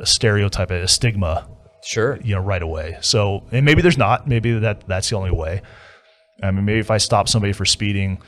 [0.00, 1.48] a stereotype, a stigma,
[1.84, 2.20] Sure.
[2.22, 2.98] you know, right away.
[3.00, 4.28] So, and maybe there's not.
[4.28, 5.62] Maybe that that's the only way.
[6.40, 8.18] I mean, maybe if I stop somebody for speeding,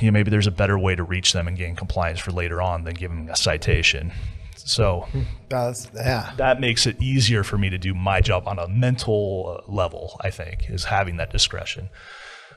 [0.00, 2.62] you know, maybe there's a better way to reach them and gain compliance for later
[2.62, 4.12] on than giving a citation.
[4.56, 5.08] So
[5.48, 6.32] That's, yeah.
[6.36, 10.16] that makes it easier for me to do my job on a mental uh, level.
[10.20, 11.88] I think is having that discretion.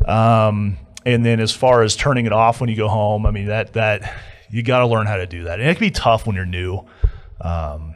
[0.06, 3.48] Um, and then as far as turning it off when you go home, I mean
[3.48, 6.28] that that you got to learn how to do that, and it can be tough
[6.28, 6.86] when you're new.
[7.42, 7.96] Um,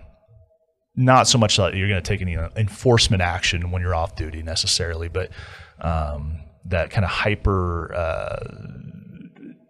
[0.96, 4.16] not so much that you're going to take any uh, enforcement action when you're off
[4.16, 5.32] duty necessarily, but
[5.80, 8.46] um, that kind of hyper, uh,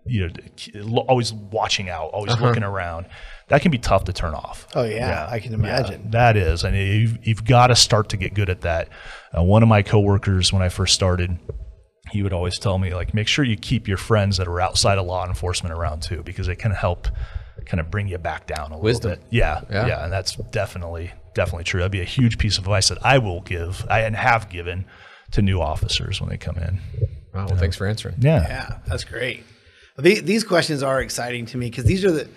[0.10, 0.32] you
[0.74, 3.06] know, always watching out, always looking around.
[3.48, 4.67] That can be tough to turn off.
[4.76, 6.12] Oh, yeah, I can imagine.
[6.12, 8.89] that is, and you've, you've got to start to get good at that.
[9.36, 11.39] Uh, one of my coworkers, when I first started,
[12.12, 14.98] he would always tell me like, make sure you keep your friends that are outside
[14.98, 17.08] of law enforcement around too, because it can help
[17.65, 19.12] kind of bring you back down a Wisdom.
[19.12, 19.34] little bit.
[19.34, 19.88] Yeah, Yeah.
[19.88, 21.80] yeah, and that's definitely definitely true.
[21.80, 24.86] That'd be a huge piece of advice that I will give, I and have given
[25.32, 26.80] to new officers when they come in.
[27.34, 28.15] Wow, well, thanks for answering.
[28.19, 29.43] Yeah, Yeah, that's great.
[30.01, 32.29] These, these questions are exciting to me because these are the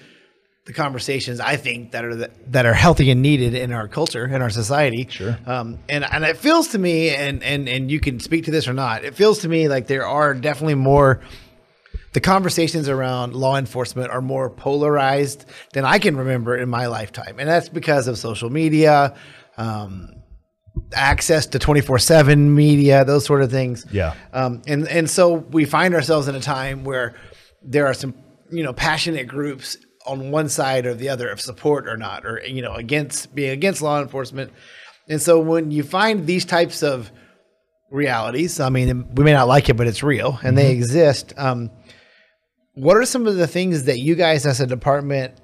[0.65, 4.25] the conversations I think that are the, that are healthy and needed in our culture
[4.27, 5.09] in our society.
[5.11, 5.37] Sure.
[5.45, 8.69] Um, and and it feels to me, and and and you can speak to this
[8.69, 9.05] or not.
[9.05, 11.21] It feels to me like there are definitely more.
[12.13, 17.39] The conversations around law enforcement are more polarized than I can remember in my lifetime,
[17.41, 19.17] and that's because of social media.
[19.57, 20.11] Um,
[20.95, 24.15] access to 24/7 media those sort of things Yeah.
[24.33, 27.15] um, and and so we find ourselves in a time where
[27.65, 28.15] there are some
[28.51, 32.43] you know passionate groups on one side or the other of support or not or
[32.47, 34.53] you know against being against law enforcement.
[35.09, 37.11] And so when you find these types of
[37.93, 41.71] realities i mean we may not like it but it's real and they exist um,
[42.75, 45.35] what are some of the things that you guys as a department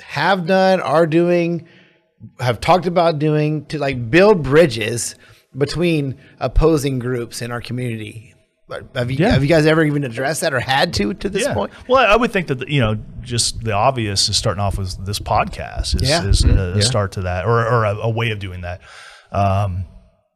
[0.00, 1.68] have done are doing
[2.40, 5.16] have talked about doing to like build bridges
[5.56, 8.34] between opposing groups in our community
[8.94, 9.30] have you, Yeah.
[9.30, 12.16] have you guys ever even addressed that or had to to this point Well, I
[12.16, 16.00] would think that the, you know, just the obvious is starting off with this podcast
[16.02, 16.24] is, Yeah.
[16.24, 16.80] is a, Yeah.
[16.82, 18.80] start to that, or, or a, a way of doing that.
[19.32, 19.84] Um,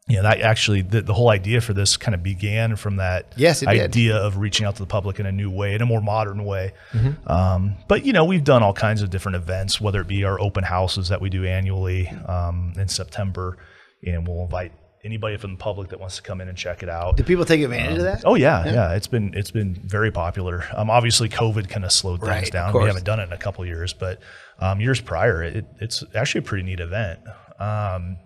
[0.08, 3.32] you know, that actually the, the whole idea for this kind of began from that
[3.36, 3.80] Yes, it did.
[3.80, 6.44] idea of reaching out to the public in a new way, in a more modern
[6.44, 6.72] way.
[6.92, 7.30] Mm-hmm.
[7.30, 10.40] Um, but you know, we've done all kinds of different events, whether it be our
[10.40, 13.56] open houses that we do annually um, in September,
[14.04, 14.72] and we'll invite
[15.04, 17.16] anybody from the public that wants to come in and check it out.
[17.16, 20.64] do people take advantage of that Oh yeah, yeah, It's been it's been very popular.
[20.74, 22.72] Um, obviously, COVID kind of slowed things Right, down.
[22.74, 24.20] We haven't done it in a couple of years, but
[24.58, 27.20] um, years prior, it, it's actually a pretty neat event.
[27.58, 28.16] Um,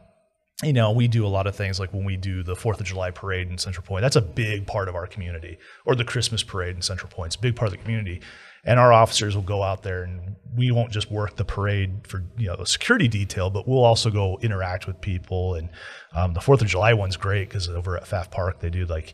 [0.63, 2.87] you know, we do a lot of things like when we do the Fourth of
[2.87, 4.03] July parade in Central Point.
[4.03, 7.29] That's a big part of our community, or the Christmas parade in Central Point.
[7.29, 8.23] It's a big part of the community,
[8.65, 12.25] and our officers will go out there, and we won't just work the parade for
[12.39, 15.55] you know a security detail, but we'll also go interact with people.
[15.57, 15.69] And
[16.15, 19.13] um, the Fourth of July one's great because over at Pfaff Park they do like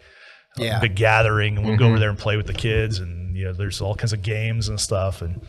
[0.57, 0.78] Yeah.
[0.78, 3.46] a big gathering, and we'll go over there and play with the kids, and you
[3.46, 5.40] know, there's all kinds of games and stuff, and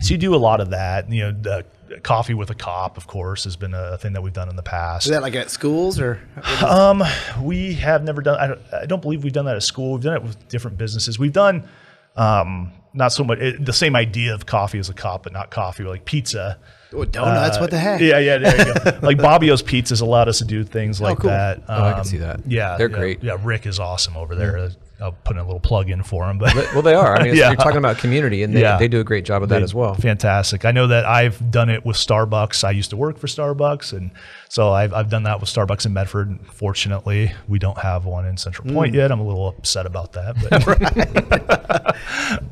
[0.00, 1.10] so you do a lot of that.
[1.10, 1.66] You know, the
[2.02, 4.62] coffee with a cop, of course, has been a thing that we've done in the
[4.62, 5.06] past.
[5.06, 6.20] Is that like at schools or?
[6.64, 7.02] Um,
[7.42, 8.38] we have never done.
[8.38, 9.94] I don't, I don't believe we've done that at school.
[9.94, 11.18] We've done it with different businesses.
[11.18, 11.68] We've done
[12.16, 15.50] um, not so much it, the same idea of coffee as a cop, but not
[15.50, 16.58] coffee, like pizza.
[16.92, 17.58] Oh, donuts?
[17.58, 18.00] what the heck?
[18.00, 18.98] Yeah, yeah, there you go.
[19.02, 21.30] like Bobbio's Pizzas allowed us to do things like cool.
[21.30, 21.62] that.
[21.68, 22.40] Oh, I can Um, see that.
[22.46, 23.22] Yeah, They're yeah, great.
[23.22, 24.70] Yeah, Rick is awesome over there.
[24.98, 27.16] I'll put in a little plug in for him, but Well, they are.
[27.18, 27.48] I mean, Yeah.
[27.48, 28.78] you're talking about community, and they, Yeah.
[28.78, 29.94] they do a great job of that as well.
[29.94, 30.64] Fantastic.
[30.64, 32.64] I know that I've done it with Starbucks.
[32.64, 34.10] I used to work for Starbucks, and
[34.48, 36.38] so I've, I've done that with Starbucks in Medford.
[36.50, 38.96] Fortunately, we don't have one in Central Point Mm.
[38.96, 39.12] yet.
[39.12, 41.96] I'm a little upset about that, but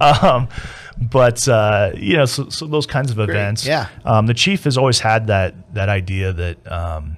[0.24, 0.48] um,
[0.98, 3.66] but uh, you know, so, so those kinds of events.
[3.66, 3.88] Yeah.
[4.04, 6.70] Um, the chief has always had that that idea that.
[6.72, 7.16] Um,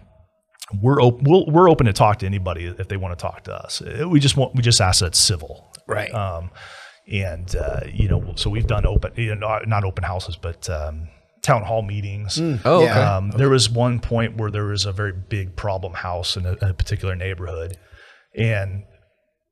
[0.83, 3.55] we're op- we'll, we're open to talk to anybody if they want to talk to
[3.55, 3.81] us.
[3.81, 6.13] Uh, We just want we just ask that it's civil, Right.
[6.13, 6.51] um,
[7.11, 10.69] and uh, you know, so we've done open, you know, not- not open houses, but
[10.69, 11.07] um,
[11.43, 12.41] town hall meetings.
[12.65, 12.89] Oh, okay.
[12.89, 16.57] Um, There was one point where there was a very big problem house in a,
[16.61, 17.79] a particular neighborhood,
[18.37, 18.83] and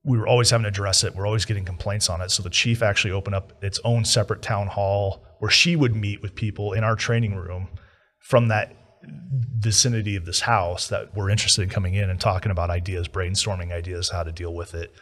[0.05, 1.15] we were always having to address it.
[1.15, 2.31] We're always getting complaints on it.
[2.31, 6.21] So the chief actually opened up its own separate town hall where she would meet
[6.23, 7.69] with people in our training room
[8.21, 8.77] from that
[9.59, 13.73] vicinity of this house that were interested in coming in and talking about ideas, brainstorming
[13.73, 14.93] ideas, how to deal with it.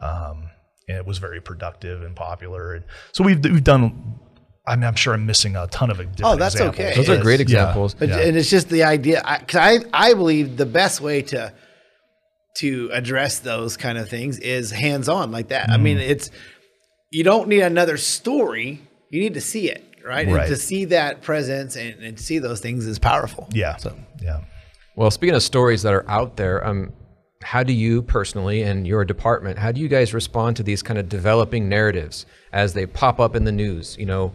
[0.00, 0.50] Um,
[0.88, 2.74] and it was very productive and popular.
[2.74, 4.20] And so we've we've done.
[4.68, 6.80] I mean, I'm sure I'm missing a ton of different Oh, that's examples.
[6.86, 6.96] okay.
[6.96, 7.22] Those are Yes.
[7.22, 7.42] great Yeah.
[7.42, 7.94] examples.
[7.94, 8.18] But, Yeah.
[8.18, 11.52] And it's just the idea, because I, I, believe the best way to
[12.56, 15.70] to address those kind of things is hands on like that.
[15.70, 15.82] I Mm.
[15.82, 16.30] mean, it's
[17.10, 20.26] you don't need another story; you need to see it, right?
[20.26, 20.40] Right.
[20.40, 23.48] And to see that presence and, and see those things is powerful.
[23.52, 23.76] Yeah.
[23.76, 24.40] So yeah.
[24.96, 26.92] Well, speaking of stories that are out there, um,
[27.42, 30.98] how do you personally and your department, how do you guys respond to these kind
[30.98, 33.96] of developing narratives as they pop up in the news?
[33.98, 34.34] You know,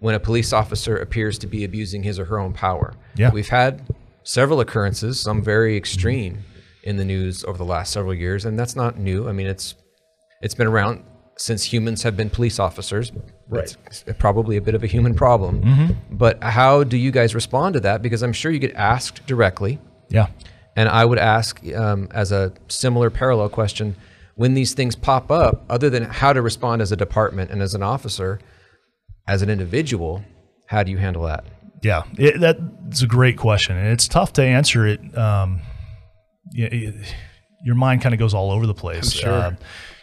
[0.00, 2.94] when a police officer appears to be abusing his or her own power.
[3.16, 3.30] Yeah.
[3.30, 3.86] We've had
[4.24, 6.38] several occurrences, some very extreme,
[6.88, 9.28] in the news over the last several years, and that's not new.
[9.28, 9.74] I mean, it's
[10.40, 11.04] it's been around
[11.36, 13.12] since humans have been police officers.
[13.48, 13.76] Right.
[13.86, 15.96] It's probably a bit of a human problem.
[16.10, 18.02] But how do you guys respond to that?
[18.02, 19.78] Because I'm sure you get asked directly.
[20.08, 20.28] Yeah.
[20.76, 23.94] And I would ask, um, as a similar parallel question,
[24.34, 27.74] when these things pop up, other than how to respond as a department and as
[27.74, 28.40] an officer,
[29.26, 30.24] as an individual,
[30.66, 31.44] how do you handle that?
[31.82, 35.00] Yeah, it, that's a great question, and it's tough to answer it.
[35.16, 35.60] Um,
[36.52, 37.14] yeah, it-
[37.64, 39.12] your mind kind of goes all over the place.
[39.12, 39.46] sure.
[39.46, 39.58] Um,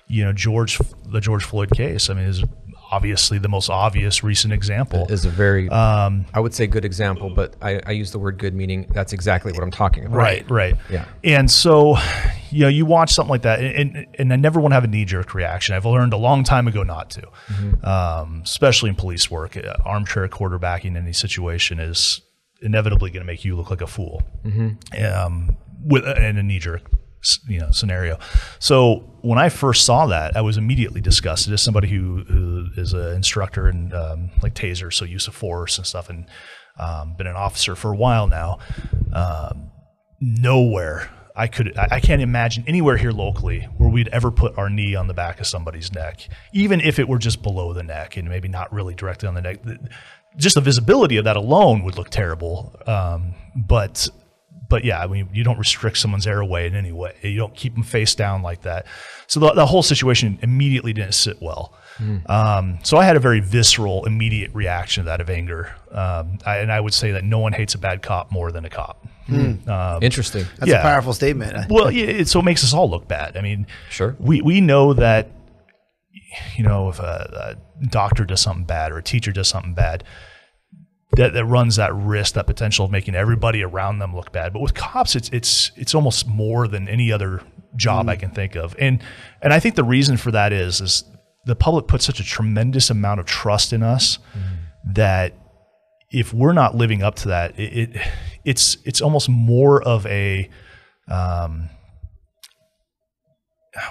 [0.08, 0.78] you know, George,
[1.08, 2.10] the George Floyd case.
[2.10, 2.44] I mean, is
[2.92, 5.08] obviously the most obvious recent example.
[5.10, 8.38] Is a very, Um, I would say, good example, but I, I use the word
[8.38, 10.18] good meaning that's exactly what I'm talking about.
[10.18, 10.76] Right, right.
[10.92, 11.06] Yeah.
[11.24, 11.98] And so,
[12.52, 14.88] you know, you watch something like that, and, and, I never want to have a
[14.88, 15.74] knee jerk reaction.
[15.76, 19.58] I've learned a long time ago not to, um, especially in police work.
[19.58, 22.22] Uh, armchair quarterbacking in any situation is
[22.62, 24.22] inevitably going to make you look like a fool
[25.04, 26.89] um, with in a knee jerk
[27.48, 28.19] you know scenario.
[28.60, 32.93] So when I first saw that, I was immediately disgusted as somebody who, who is
[32.93, 36.26] an instructor in um, like taser, so use of force and stuff, and
[36.80, 38.60] um, been an officer for a while now.
[39.13, 39.71] Um,
[40.21, 44.69] nowhere I could I I can't imagine anywhere here locally where we'd ever put our
[44.69, 48.17] knee on the back of somebody's neck, even if it were just below the neck
[48.17, 49.60] and maybe not really directly on the neck.
[50.38, 52.76] Just the visibility of that alone would look terrible.
[52.86, 54.10] Um, but
[54.69, 57.15] but yeah, I mean, you don't restrict someone's airway in any way.
[57.21, 58.86] You don't keep them face down like that.
[59.28, 61.73] So the, the whole situation immediately didn't sit well.
[62.25, 65.73] Um, so I had a very visceral, immediate reaction to that of anger.
[65.91, 68.65] Um, I, and I would say that no one hates a bad cop more than
[68.65, 69.06] a cop.
[69.30, 70.45] Interesting.
[70.58, 70.80] That's Yeah.
[70.80, 71.69] a powerful statement.
[71.71, 73.38] Well, yeah, it, so it makes us all look bad.
[73.38, 74.15] I mean, Sure.
[74.19, 75.30] we we know that
[76.58, 80.04] you know if a, a doctor does something bad or a teacher does something bad,
[81.15, 84.54] that, that runs that risk, that potential of making everybody around them look bad.
[84.54, 87.41] But with cops, it's it's it's almost more than any other
[87.75, 89.01] job I can think of, and
[89.41, 91.04] and I think the reason for that is is
[91.45, 94.17] the public puts such a tremendous amount of trust in us
[94.93, 95.34] that
[96.12, 98.08] if we're not living up to that, it, it
[98.43, 100.49] it's it's almost more of a
[101.08, 101.69] um,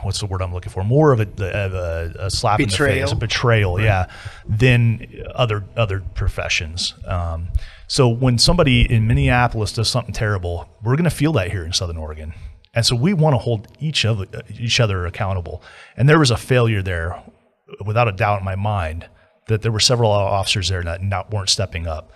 [0.03, 0.85] what's the word I'm looking for?
[0.85, 4.07] More of a, of a, a slap in the face, a betrayal, yeah,
[4.47, 6.95] than other other professions.
[7.07, 7.49] Um,
[7.87, 11.73] so when somebody in Minneapolis does something terrible, we're going to feel that here in
[11.73, 12.35] Southern Oregon,
[12.75, 14.25] and so we want to hold each of
[14.59, 15.63] each other accountable.
[15.97, 17.23] And there was a failure there,
[17.85, 19.09] without a doubt in my mind,
[19.49, 22.13] that there were several officers there that not weren't stepping up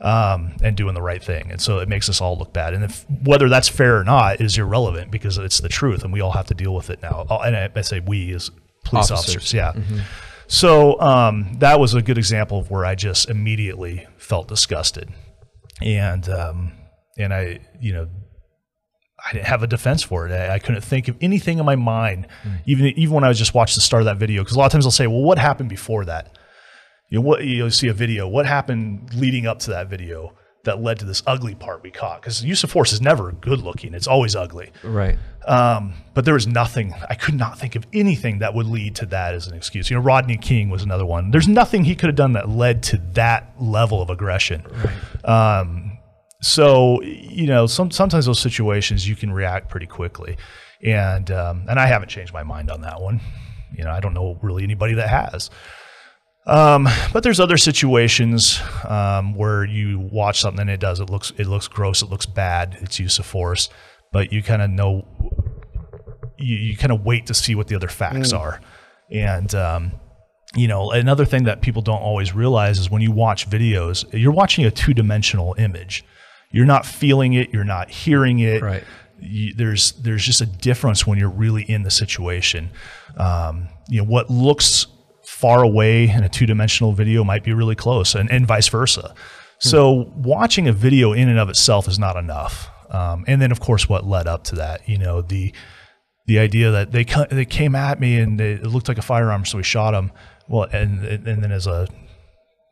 [0.00, 1.50] um, and doing the right thing.
[1.50, 2.74] And so it makes us all look bad.
[2.74, 6.20] And if whether that's fair or not is irrelevant because it's the truth, and we
[6.20, 7.26] all have to deal with it now.
[7.28, 8.50] Oh, And I, I say we as
[8.84, 9.36] police Officers.
[9.36, 9.72] officers, yeah.
[10.46, 15.12] So um, that was a good example of where I just immediately felt disgusted,
[15.80, 16.72] and um,
[17.18, 18.08] and I you know
[19.24, 20.32] I didn't have a defense for it.
[20.32, 22.26] I, I couldn't think of anything in my mind,
[22.66, 24.42] even even when I was just watching the start of that video.
[24.42, 26.36] Because a lot of times they'll say, "Well, what happened before that?"
[27.10, 28.28] You know, what you see a video.
[28.28, 32.22] What happened leading up to that video that led to this ugly part we caught?
[32.22, 34.70] Because use of force is never good looking; it's always ugly.
[34.84, 35.18] Right.
[35.44, 36.94] Um, but there was nothing.
[37.08, 39.90] I could not think of anything that would lead to that as an excuse.
[39.90, 41.32] You know, Rodney King was another one.
[41.32, 44.64] There's nothing he could have done that led to that level of aggression.
[45.24, 45.98] Um,
[46.40, 50.36] so you know, some, sometimes those situations you can react pretty quickly,
[50.80, 53.20] and um, and I haven't changed my mind on that one.
[53.76, 55.50] You know, I don't know really anybody that has.
[56.46, 61.32] Um, but there's other situations um, where you watch something and it does it looks
[61.36, 63.68] it looks gross, it looks bad, it's use of force,
[64.10, 65.06] but you kind of know
[66.38, 68.60] you, you kind of wait to see what the other facts are,
[69.10, 69.92] and um,
[70.56, 74.32] you know another thing that people don't always realize is when you watch videos, you're
[74.32, 76.04] watching a two dimensional image.
[76.50, 78.62] You're not feeling it, you're not hearing it.
[78.62, 78.82] Right.
[79.20, 82.70] You, there's there's just a difference when you're really in the situation.
[83.18, 84.86] Um, you know what looks
[85.40, 89.14] far away in a two-dimensional video might be really close and, and vice versa.
[89.58, 92.70] So watching a video in and of itself is not enough.
[92.90, 95.54] Um, and then of course what led up to that you know the
[96.26, 99.44] the idea that they they came at me and they, it looked like a firearm
[99.44, 100.10] so we shot them
[100.48, 101.86] well and and then as a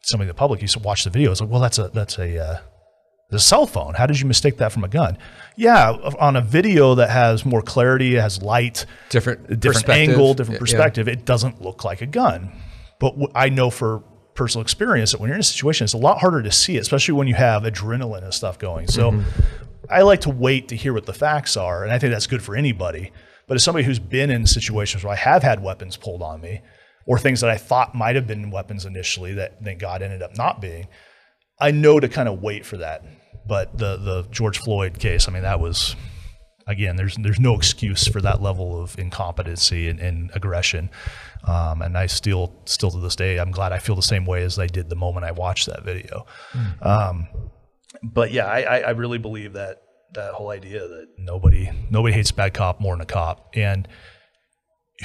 [0.02, 2.18] somebody in the public used to watch the video it's like well that's a that's
[2.18, 2.58] a uh,
[3.30, 3.94] the cell phone.
[3.94, 5.18] How did you mistake that from a gun?
[5.56, 10.56] Yeah, on a video that has more clarity, it has light, Different different angle, different
[10.56, 10.60] Yeah.
[10.60, 12.52] perspective, it doesn't look like a gun.
[12.98, 14.02] But w- I know for
[14.34, 16.80] personal experience that when you're in a situation, it's a lot harder to see, it,
[16.80, 18.86] especially when you have adrenaline and stuff going.
[18.88, 19.30] So Mm-hmm.
[19.90, 22.42] I like to wait to hear what the facts are, and I think that's good
[22.42, 23.10] for anybody.
[23.46, 26.60] But as somebody who's been in situations where I have had weapons pulled on me,
[27.06, 30.36] or things that I thought might have been weapons initially that thank God ended up
[30.36, 30.88] not being,
[31.60, 33.04] I know to kind of wait for that.
[33.46, 35.96] But the the George Floyd case, I mean, that was
[36.66, 40.90] again, there's there's no excuse for that level of incompetency and, and aggression.
[41.44, 44.42] Um, and I still still to this day, I'm glad I feel the same way
[44.44, 46.26] as I did the moment I watched that video.
[46.82, 47.28] Um,
[48.02, 49.82] but yeah, I, I, I really believe that
[50.14, 53.88] that whole idea that nobody nobody hates a bad cop more than a cop, and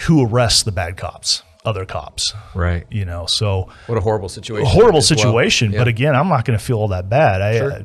[0.02, 1.44] who arrests the bad cops?
[1.65, 2.86] Other cops, Right.
[2.91, 3.26] you know.
[3.28, 4.65] So What a horrible situation.
[4.67, 5.17] a horrible as well.
[5.19, 5.71] situation.
[5.71, 5.80] Yeah.
[5.80, 7.41] But again, I'm not going to feel all that bad.
[7.41, 7.71] I, Sure.
[7.71, 7.84] uh,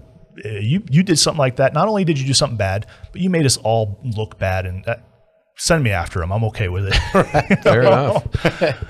[0.60, 1.74] you you did something like that.
[1.74, 4.66] Not only did you do something bad, but you made us all look bad.
[4.66, 4.96] And uh,
[5.56, 6.32] send me after him.
[6.32, 6.94] I'm okay with it.
[7.62, 8.24] Fair enough.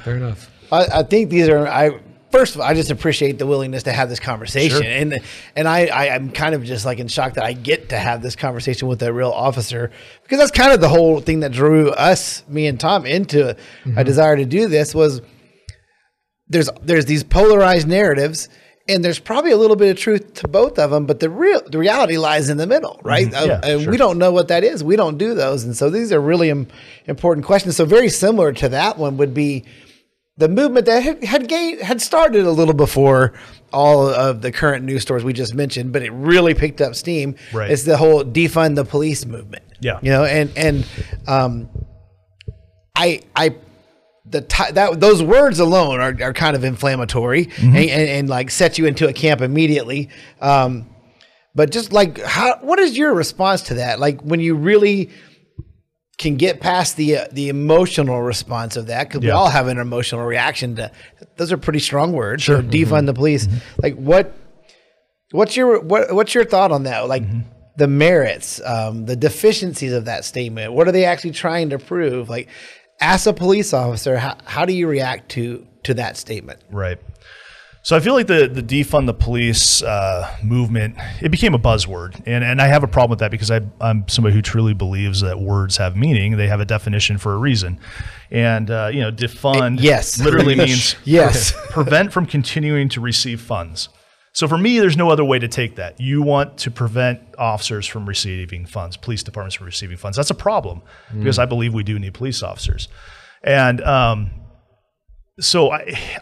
[0.04, 0.50] Fair enough.
[0.72, 1.98] I, I think these are I
[2.30, 4.82] first of all I just appreciate the willingness to have this conversation.
[4.82, 4.90] Sure.
[4.90, 5.18] and
[5.56, 8.22] and I, I I'm kind of just like in shock that I get to have
[8.22, 9.90] this conversation with a real officer
[10.22, 13.56] because that's kind of the whole thing that drew us me and Tom into
[13.96, 15.20] a desire to do this was
[16.48, 18.48] there's there's these polarized narratives
[18.90, 21.60] and there's probably a little bit of truth to both of them but the real
[21.66, 23.32] the reality lies in the middle right?
[23.34, 23.90] Uh, Yeah, and sure.
[23.90, 24.82] we don't know what that is.
[24.82, 25.64] We don't do those.
[25.64, 26.68] And so these are really Im-
[27.06, 27.76] important questions.
[27.76, 29.64] So very similar to that one would be
[30.38, 33.34] the movement that had had, gained, had started a little before
[33.72, 37.34] all of the current news stories we just mentioned, but it really picked up steam.
[37.52, 37.70] Right.
[37.70, 39.64] It's the whole defund the police movement.
[39.80, 39.98] Yeah.
[40.00, 40.86] you know, and and
[41.26, 41.68] um,
[42.96, 43.56] I I
[44.24, 48.50] the ti that those words alone are, are kind of inflammatory and, and, and like
[48.50, 50.08] set you into a camp immediately.
[50.40, 50.88] Um,
[51.54, 53.98] but just like how, what is your response to that?
[53.98, 55.10] Like when you really
[56.18, 59.78] can get past the uh, the emotional response of that because we all have an
[59.78, 60.90] emotional reaction to
[61.36, 62.42] those are pretty strong words.
[62.42, 62.60] Sure.
[62.60, 63.48] So defund the police.
[63.82, 64.34] Like what
[65.30, 67.08] what's your what what's your thought on that?
[67.08, 67.22] Like
[67.76, 70.72] the merits, um, the deficiencies of that statement.
[70.72, 72.28] What are they actually trying to prove?
[72.28, 72.48] Like
[73.00, 76.60] as a police officer, how, how do you react to to that statement?
[76.70, 76.98] Right.
[77.82, 82.20] So I feel like the the defund the police uh, movement it became a buzzword,
[82.26, 85.20] and and I have a problem with that because I I'm somebody who truly believes
[85.20, 86.36] that words have meaning.
[86.36, 87.80] They have a definition for a reason,
[88.30, 90.20] and uh, you know defund yes.
[90.20, 91.52] literally means Yes.
[91.70, 93.88] prevent from continuing to receive funds.
[94.32, 96.00] So for me, there's no other way to take that.
[96.00, 100.16] You want to prevent officers from receiving funds, police departments from receiving funds.
[100.16, 100.82] That's a problem
[101.16, 102.88] because I believe we do need police officers,
[103.42, 104.30] and um,
[105.40, 106.20] so I,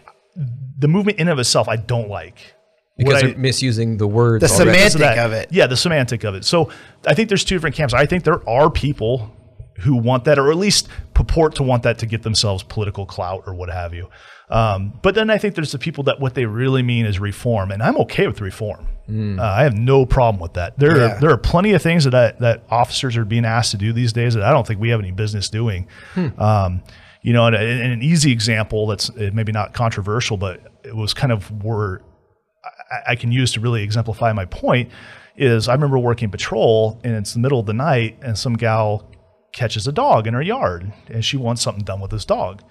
[0.77, 2.53] the movement in and of itself, I don't like.
[2.97, 4.41] Because I- they're misusing the words.
[4.47, 4.77] The already.
[4.77, 5.17] semantic- that.
[5.25, 5.49] of it.
[5.51, 6.45] Yeah, the semantic of it.
[6.45, 6.69] So
[7.05, 7.93] I think there's two different camps.
[7.93, 9.31] I think there are people
[9.81, 13.43] who want that, or at least purport to want that to get themselves political clout
[13.45, 14.09] or what have you.
[14.49, 17.69] Um, but then I think there's the people that what they really mean is reform,
[17.69, 18.87] and I'm okay with reform.
[19.09, 20.79] Uh, I have no problem with that.
[20.79, 21.15] There, Yeah.
[21.17, 23.93] are, there are plenty of things that I, that officers are being asked to do
[23.93, 25.87] these days that I don't think we have any business doing.
[26.37, 26.81] Um,
[27.27, 31.13] You know, and, and an easy example that's uh, maybe not controversial, but it was
[31.13, 32.01] kind of where
[32.89, 34.91] I, I can use to really exemplify my point
[35.35, 39.11] is I remember working patrol and it's the middle of the night and some gal
[39.51, 42.63] catches a dog in her yard and she wants something done with this dog.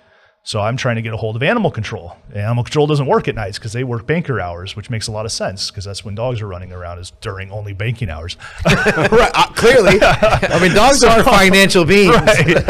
[0.47, 2.16] So I'm trying to get a hold of animal control.
[2.32, 5.26] Animal control doesn't work at nights because they work banker hours, which makes a lot
[5.26, 8.36] of sense because that's when dogs are running around is during only banking hours.
[8.64, 9.99] right, uh, clearly.
[10.01, 12.14] I mean, dogs are financial beings.
[12.14, 12.64] Right.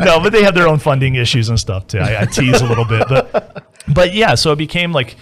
[0.00, 1.98] no, but they have their own funding issues and stuff too.
[1.98, 3.62] I, I tease a little bit, but
[3.92, 5.16] but yeah, so it became like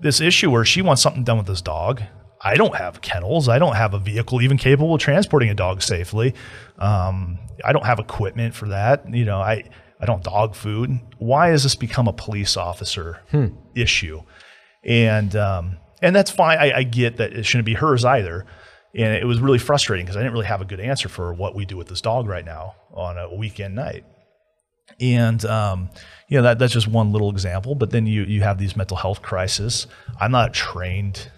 [0.00, 2.00] this issue where she wants something done with this dog.
[2.40, 3.50] I don't have kennels.
[3.50, 6.34] I don't have a vehicle even capable of transporting a dog safely.
[6.78, 9.12] Um, I don't have equipment for that.
[9.12, 9.64] You know, I
[10.00, 10.98] I don't dog food.
[11.18, 13.48] Why has this become a police officer hmm.
[13.74, 14.22] issue?
[14.82, 16.58] And um, and that's fine.
[16.58, 18.46] I, I, get that it shouldn't be hers either.
[18.94, 21.54] And it was really frustrating because I didn't really have a good answer for what
[21.54, 24.04] we do with this dog right now on a weekend night.
[24.98, 25.90] And um,
[26.28, 27.74] you know that that's just one little example.
[27.74, 29.86] But then you you have these mental health crises.
[30.18, 31.30] I'm not trained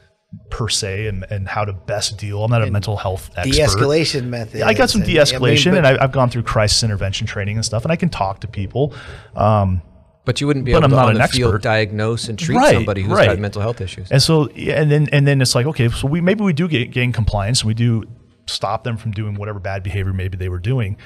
[0.50, 2.44] per se and, and how to best deal.
[2.44, 3.54] I'm not a mental health expert.
[3.54, 4.62] De-escalation method.
[4.62, 7.64] I got some de-escalation, I mean, and I, have gone through crisis intervention training and
[7.64, 8.94] stuff, and I can talk to people.
[9.34, 9.82] Um,
[10.24, 13.02] but you wouldn't be able I'm to on the field diagnose and treat right, somebody
[13.02, 13.26] who's right.
[13.26, 14.10] got mental health issues.
[14.10, 16.92] And so, and then and then it's like, okay, so we maybe we do get
[16.92, 18.04] gain compliance, and we do
[18.46, 20.96] stop them from doing whatever bad behavior maybe they were doing.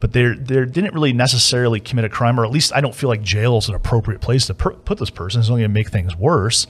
[0.00, 3.08] But they they didn't really necessarily commit a crime, or at least I don't feel
[3.08, 5.40] like jail is an appropriate place to per- put this person.
[5.40, 6.66] It's only going to make things worse.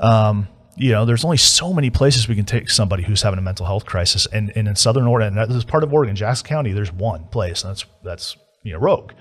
[0.00, 0.48] Um,
[0.80, 3.66] you know, there's only so many places we can take somebody who's having a mental
[3.66, 4.26] health crisis.
[4.32, 7.62] And, and in Southern Oregon, this is part of Oregon, Jackson County, there's one place,
[7.62, 9.12] and that's, that's you know, Rogue.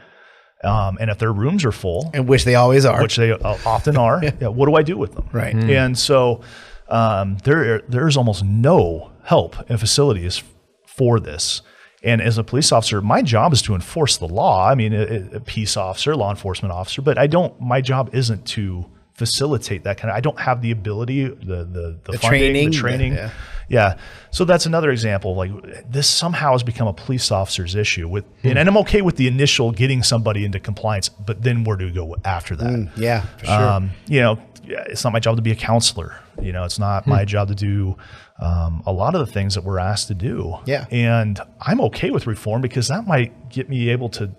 [0.64, 3.58] Um, and if their rooms are full, and which they always are, which they uh,
[3.66, 5.30] often are, yeah, what do I do with them?
[5.32, 5.56] Right.
[5.56, 5.70] Mm.
[5.70, 6.42] And so
[6.90, 10.44] um, there there's almost no help in facilities
[10.86, 11.62] for this.
[12.04, 14.68] And as a police officer, my job is to enforce the law.
[14.68, 17.60] I mean, a, a peace officer, law enforcement officer, but I don't.
[17.62, 18.86] My job isn't to
[19.20, 20.16] facilitate that kind of.
[20.16, 23.14] I don't have the ability, the the, the, the funding, training, the training.
[23.14, 23.32] Yeah.
[23.68, 23.98] yeah.
[24.32, 25.36] So that's another example.
[25.36, 25.52] Like
[25.92, 28.50] this somehow has become a police officer's issue with, hmm.
[28.50, 31.86] and, and, I'm okay with the initial getting somebody into compliance, but then where do
[31.86, 32.70] we go after that?
[32.70, 33.70] Mm, yeah, for sure.
[33.70, 36.16] Um, you know, it's not my job to be a counselor.
[36.42, 37.12] You know, it's not hmm.
[37.12, 37.98] my job to do
[38.40, 40.58] um, a lot of the things that we're asked to do.
[40.66, 40.86] Yeah.
[40.90, 44.32] And I'm okay with reform because that might get me able to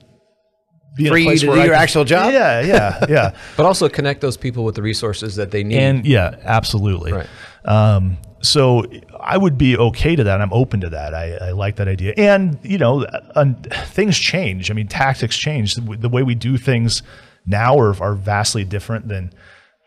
[0.94, 2.32] be free to do your actual job.
[2.32, 3.36] Yeah, yeah, yeah.
[3.56, 5.78] but also connect those people with the resources that they need.
[5.78, 7.12] And yeah, absolutely.
[7.12, 7.28] Right.
[7.64, 8.84] Um, so
[9.20, 10.40] I would be okay to that.
[10.40, 11.14] I'm open to that.
[11.14, 12.14] I, I like that idea.
[12.16, 13.52] And you know, uh,
[13.86, 14.70] things change.
[14.70, 15.74] I mean, tactics change.
[15.74, 17.02] The, the way we do things
[17.46, 19.32] now are, are vastly different than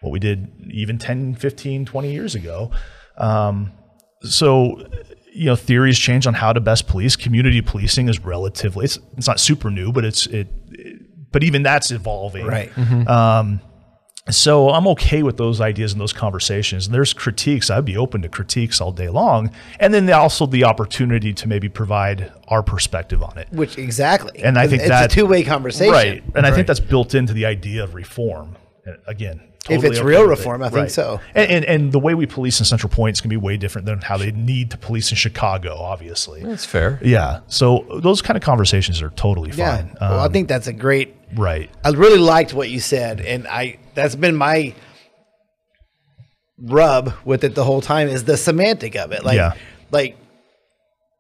[0.01, 2.71] what we did even 10, 15, 20 years ago.
[3.17, 3.71] Um,
[4.21, 4.85] so
[5.33, 9.27] you know theories change on how to best police community policing is relatively it's, it's
[9.27, 10.47] not super new but it's it
[11.33, 12.45] but even that's evolving.
[12.45, 12.71] Right.
[12.71, 13.07] Mm-hmm.
[13.09, 13.59] Um,
[14.29, 16.85] so I'm okay with those ideas and those conversations.
[16.85, 17.69] And there's critiques.
[17.69, 19.51] I'd be open to critiques all day long.
[19.81, 23.49] And then also the opportunity to maybe provide our perspective on it.
[23.51, 24.41] Which exactly.
[24.41, 25.91] And I think it's that a two way conversation.
[25.91, 26.23] Right.
[26.23, 26.45] And right.
[26.45, 28.55] I think that's built into the idea of reform.
[29.07, 30.65] Again, Totally if it's okay real reform, it.
[30.65, 30.91] I think right.
[30.91, 31.21] so.
[31.33, 33.55] And, and, and the way we police in Central Point is going to be way
[33.55, 35.77] different than how they need to police in Chicago.
[35.77, 36.99] Obviously, that's fair.
[37.01, 37.39] Yeah.
[37.47, 39.77] So those kind of conversations are totally yeah.
[39.77, 39.97] fine.
[40.01, 41.15] Um, I think that's a great.
[41.35, 41.69] Right.
[41.83, 44.73] I really liked what you said, and I that's been my
[46.57, 49.23] rub with it the whole time is the semantic of it.
[49.23, 49.53] Like, yeah.
[49.91, 50.17] like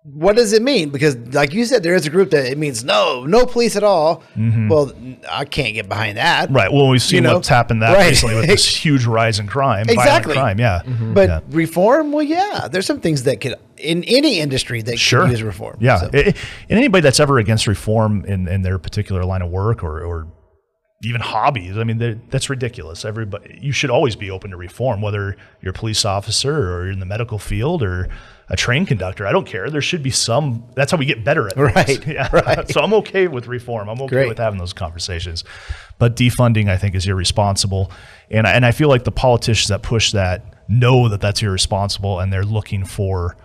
[0.03, 0.89] what does it mean?
[0.89, 3.85] Because, like you said, there is a group that it means no, no police at
[3.85, 4.21] all.
[4.35, 4.67] Mm-hmm.
[4.67, 4.91] Well,
[5.29, 6.51] I can't get behind that.
[6.51, 6.71] Right.
[6.71, 7.35] Well, we've seen you know?
[7.35, 8.09] what's happened that right.
[8.09, 10.33] recently with this huge rise in crime, exactly.
[10.33, 10.59] crime.
[10.59, 10.81] Yeah.
[10.83, 11.13] Mm-hmm.
[11.13, 11.39] But yeah.
[11.51, 15.25] reform, well, yeah, there's some things that could in any industry that sure.
[15.27, 15.77] use reform.
[15.79, 15.99] Yeah.
[15.99, 16.09] So.
[16.13, 16.35] It,
[16.69, 20.27] and anybody that's ever against reform in, in their particular line of work or, or
[21.03, 21.77] even hobbies.
[21.77, 23.05] I mean, that's ridiculous.
[23.05, 26.91] Everybody, you should always be open to reform, whether you're a police officer or you're
[26.91, 28.07] in the medical field or
[28.49, 29.25] a train conductor.
[29.25, 29.69] I don't care.
[29.69, 30.63] There should be some.
[30.75, 31.75] That's how we get better at things.
[31.75, 32.07] Right.
[32.13, 32.29] Yeah.
[32.31, 32.69] Right.
[32.69, 33.89] So I'm okay with reform.
[33.89, 34.27] I'm okay Great.
[34.29, 35.43] with having those conversations.
[35.97, 37.91] But defunding, I think, is irresponsible.
[38.29, 42.19] And I, and I feel like the politicians that push that know that that's irresponsible,
[42.19, 43.35] and they're looking for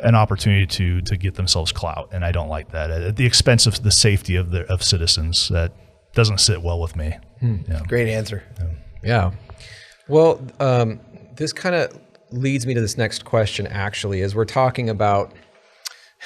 [0.00, 2.10] an opportunity to to get themselves clout.
[2.12, 5.48] And I don't like that at the expense of the safety of the of citizens.
[5.48, 5.72] That
[6.16, 7.16] doesn't sit well with me.
[7.38, 7.58] Hmm.
[7.68, 7.82] Yeah.
[7.86, 8.42] Great answer.
[8.58, 8.66] Yeah.
[9.04, 9.30] yeah.
[10.08, 10.98] Well, um,
[11.36, 11.96] this kind of
[12.30, 15.32] leads me to this next question actually as we're talking about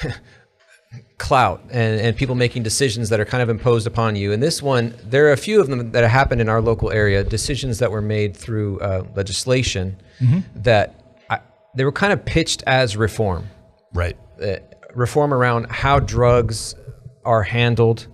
[1.19, 4.33] clout and, and people making decisions that are kind of imposed upon you.
[4.33, 6.91] And this one, there are a few of them that have happened in our local
[6.91, 10.41] area, decisions that were made through uh, legislation mm-hmm.
[10.63, 11.41] that I,
[11.75, 13.49] they were kind of pitched as reform.
[13.93, 14.17] Right.
[14.41, 14.57] Uh,
[14.95, 16.75] reform around how drugs
[17.25, 18.07] are handled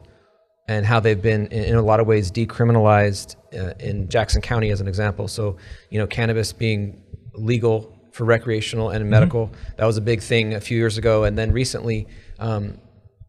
[0.69, 4.81] and how they've been in, a lot of ways decriminalized uh, in Jackson County as
[4.81, 5.29] an example.
[5.29, 5.57] So,
[5.91, 7.03] you know, cannabis being
[7.35, 11.25] legal for recreational and medical, that was a big thing a few years ago.
[11.25, 12.09] And then recently,
[12.39, 12.79] um,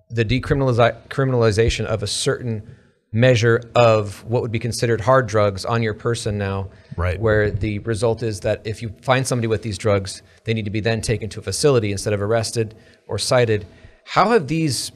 [0.09, 2.75] the decriminalization of a certain
[3.11, 6.69] measure of what would be considered hard drugs on your person now.
[6.95, 7.19] Right.
[7.19, 10.71] Where the result is that if you find somebody with these drugs, they need to
[10.71, 12.75] be then taken to a facility instead of arrested
[13.07, 13.65] or cited.
[14.05, 14.91] How have these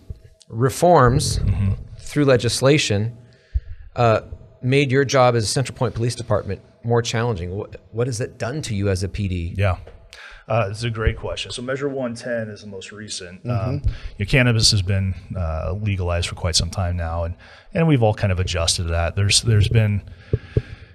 [0.50, 1.39] reforms
[2.12, 3.18] through legislation
[3.95, 4.22] uh,
[4.62, 7.51] made your job as a Central Point Police Department more challenging?
[7.55, 9.57] What, what has that done to you as a PD?
[9.57, 9.78] Yeah.
[10.47, 11.51] Uh, it's a great question.
[11.51, 13.49] So, Measure 110 is the most recent.
[13.49, 13.82] Um,
[14.18, 17.36] you know, cannabis has been uh, legalized for quite some time now, and,
[17.74, 19.16] and we've all kind of adjusted to that.
[19.16, 20.01] There's there's been,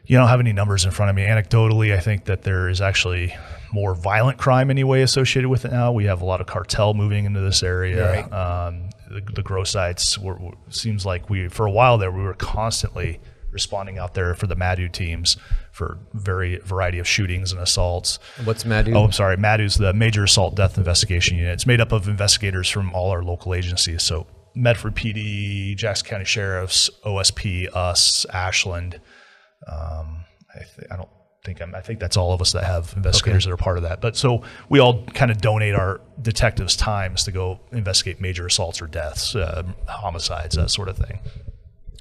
[0.05, 1.23] you don't have any numbers in front of me.
[1.23, 3.35] Anecdotally, I think that there is actually
[3.73, 5.91] more violent crime anyway associated with it now.
[5.91, 8.27] We have a lot of cartel moving into this area.
[8.27, 8.91] Um,
[9.21, 12.35] the, the grow sites were, were- seems like we for a while there we were
[12.35, 15.37] constantly responding out there for the MADU teams
[15.73, 18.19] for very variety of shootings and assaults.
[18.45, 18.95] What's MADU?
[18.95, 19.37] Oh, I'm sorry.
[19.39, 21.55] MADU's the Major Assault Death Investigation Unit.
[21.55, 24.03] It's made up of investigators from all our local agencies.
[24.03, 29.01] So Medford PD, Jackson County Sheriff's, OSP, us, Ashland.
[29.67, 31.09] Um, I, th- I don't
[31.47, 33.85] think I'm, I think that's all of us that have investigators that are part of
[33.85, 34.01] that.
[34.01, 38.83] But so we all kind of donate our detectives' times to go investigate major assaults
[38.83, 41.21] or deaths, uh, homicides, that sort of thing.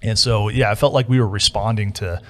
[0.02, 2.22] And so, yeah, I felt like we were responding to,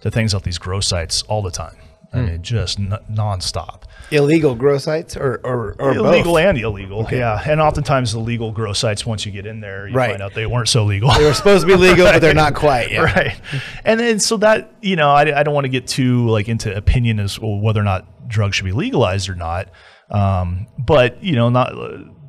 [0.00, 1.76] to things at these grow sites all the time.
[2.14, 3.82] I mean, just n- nonstop.
[4.10, 6.40] Illegal grow sites or or, or illegal both?
[6.42, 7.42] and illegal, yeah.
[7.46, 10.10] And oftentimes the legal grow sites, once you get in there, you Right.
[10.10, 11.10] find out they weren't so legal.
[11.12, 12.90] They were supposed to be legal, but they're not quite.
[12.90, 13.02] Yeah.
[13.04, 13.40] right.
[13.84, 16.74] And then so that you know, I, I don't want to get too like into
[16.76, 19.68] opinion as well, whether or not drugs should be legalized or not.
[20.10, 21.72] Um, but you know, not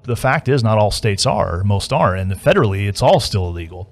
[0.04, 1.64] the fact is, not all states are.
[1.66, 3.90] Most are, and federally, it's all still illegal.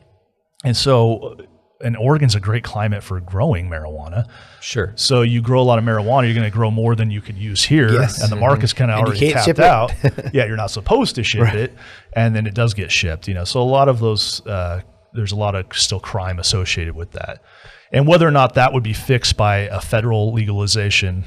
[0.63, 1.37] And so,
[1.83, 4.27] and Oregon's a great climate for growing marijuana.
[4.61, 4.93] Sure.
[4.95, 7.37] So you grow a lot of marijuana, you're going to grow more than you could
[7.37, 8.21] use here, Yes.
[8.21, 9.65] and the market's kind of And you already can't tapped ship it.
[9.65, 10.33] out.
[10.33, 11.73] yeah, you're not supposed to ship it,
[12.13, 13.27] and then it does get shipped.
[13.27, 14.81] You know, so a lot of those, uh,
[15.13, 17.43] there's a lot of still crime associated with that,
[17.91, 21.23] and whether or not that would be fixed by a federal legalization,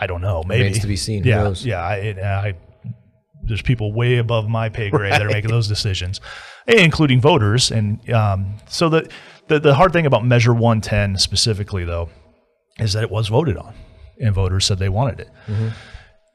[0.00, 0.42] I don't know.
[0.46, 1.22] Maybe Remains to be seen.
[1.24, 1.66] Who Yeah, knows?
[1.66, 1.82] yeah.
[1.82, 2.54] I, it- I
[3.42, 6.20] there's people way above my pay grade that are making those decisions,
[6.66, 7.70] including voters.
[7.70, 9.08] And um, so the,
[9.48, 12.08] the the hard thing about Measure 110 specifically, though,
[12.78, 13.74] is that it was voted on,
[14.20, 15.30] and voters said they wanted it.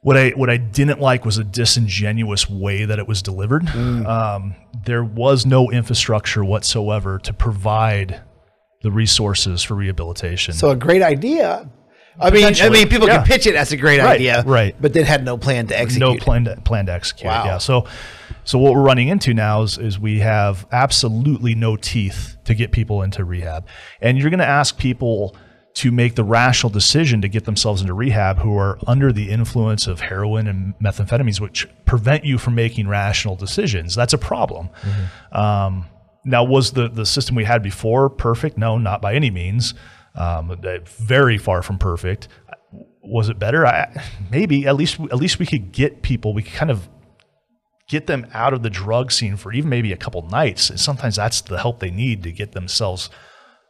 [0.02, 3.66] What I what I didn't like was a disingenuous way that it was delivered.
[3.68, 4.54] Um,
[4.84, 8.20] there was no infrastructure whatsoever to provide
[8.82, 10.52] the resources for rehabilitation.
[10.52, 11.70] So a great idea.
[12.18, 13.18] I mean, I mean, people yeah.
[13.18, 14.74] can pitch it as a great Right, idea, right.
[14.80, 16.00] But then had no plan to execute.
[16.00, 17.26] no plan to, plan to execute.
[17.26, 17.44] Wow.
[17.44, 17.58] Yeah.
[17.58, 17.86] So,
[18.44, 22.72] so what we're running into now is, is we have absolutely no teeth to get
[22.72, 23.66] people into rehab,
[24.00, 25.36] and you're going to ask people
[25.74, 29.88] to make the rational decision to get themselves into rehab who are under the influence
[29.88, 33.94] of heroin and methamphetamines, which prevent you from making rational decisions.
[33.96, 34.68] That's a problem.
[35.32, 35.86] Um,
[36.24, 38.56] now, was the, the system we had before perfect?
[38.56, 39.74] No, not by any means.
[40.14, 40.56] Um,
[40.86, 42.28] very far from perfect.
[43.02, 43.66] Was it better?
[43.66, 44.66] I, maybe.
[44.66, 46.32] At least, at least we could get people.
[46.34, 46.88] We could kind of
[47.88, 50.70] get them out of the drug scene for even maybe a couple nights.
[50.70, 53.10] And sometimes that's the help they need to get themselves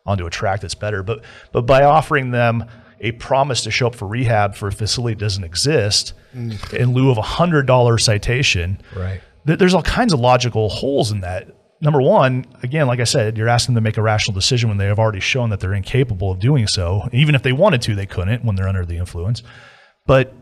[0.06, 1.02] onto a track that's better.
[1.02, 2.64] But but by offering them
[3.00, 7.10] a promise to show up for rehab for a facility that doesn't exist in lieu
[7.10, 9.20] of a hundred dollar citation, Right.
[9.46, 11.48] th- there's all kinds of logical holes in that.
[11.84, 14.78] Number one, again, like I said, you're asking them to make a rational decision when
[14.78, 17.10] they have already shown that they're incapable of doing so.
[17.12, 19.42] Even if they wanted to, they couldn't when they're under the influence.
[20.06, 20.34] But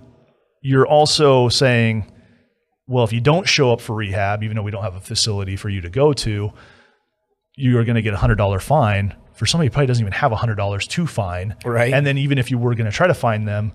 [0.61, 2.13] you're also saying,
[2.87, 5.57] well, if you don't show up for rehab, even though we don't have a facility
[5.57, 6.53] for you to go to,
[7.57, 10.13] you are going to get a hundred dollar fine for somebody who probably doesn't even
[10.13, 11.57] have a hundred dollars to fine.
[11.65, 11.93] Right.
[11.93, 13.73] And then even if you were going to try to find them,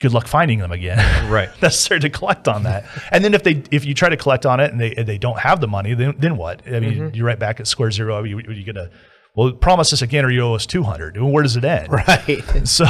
[0.00, 0.98] good luck finding them again.
[1.30, 1.48] Right.
[1.62, 2.84] Necessary to collect on that.
[3.12, 5.18] And then if they if you try to collect on it and they and they
[5.18, 6.62] don't have the money, then then what?
[6.66, 8.24] I mean, you're right back at square zero.
[8.24, 8.90] You, you're gonna
[9.36, 12.42] well promise us again or you owe us 200 Well, where does it end Right.
[12.64, 12.84] so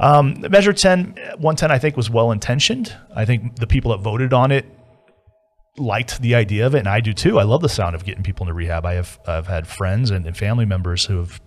[0.00, 4.32] um, measure 10 110 i think was well intentioned i think the people that voted
[4.32, 4.66] on it
[5.76, 8.24] liked the idea of it and i do too i love the sound of getting
[8.24, 11.40] people into rehab i have i've had friends and, and family members who have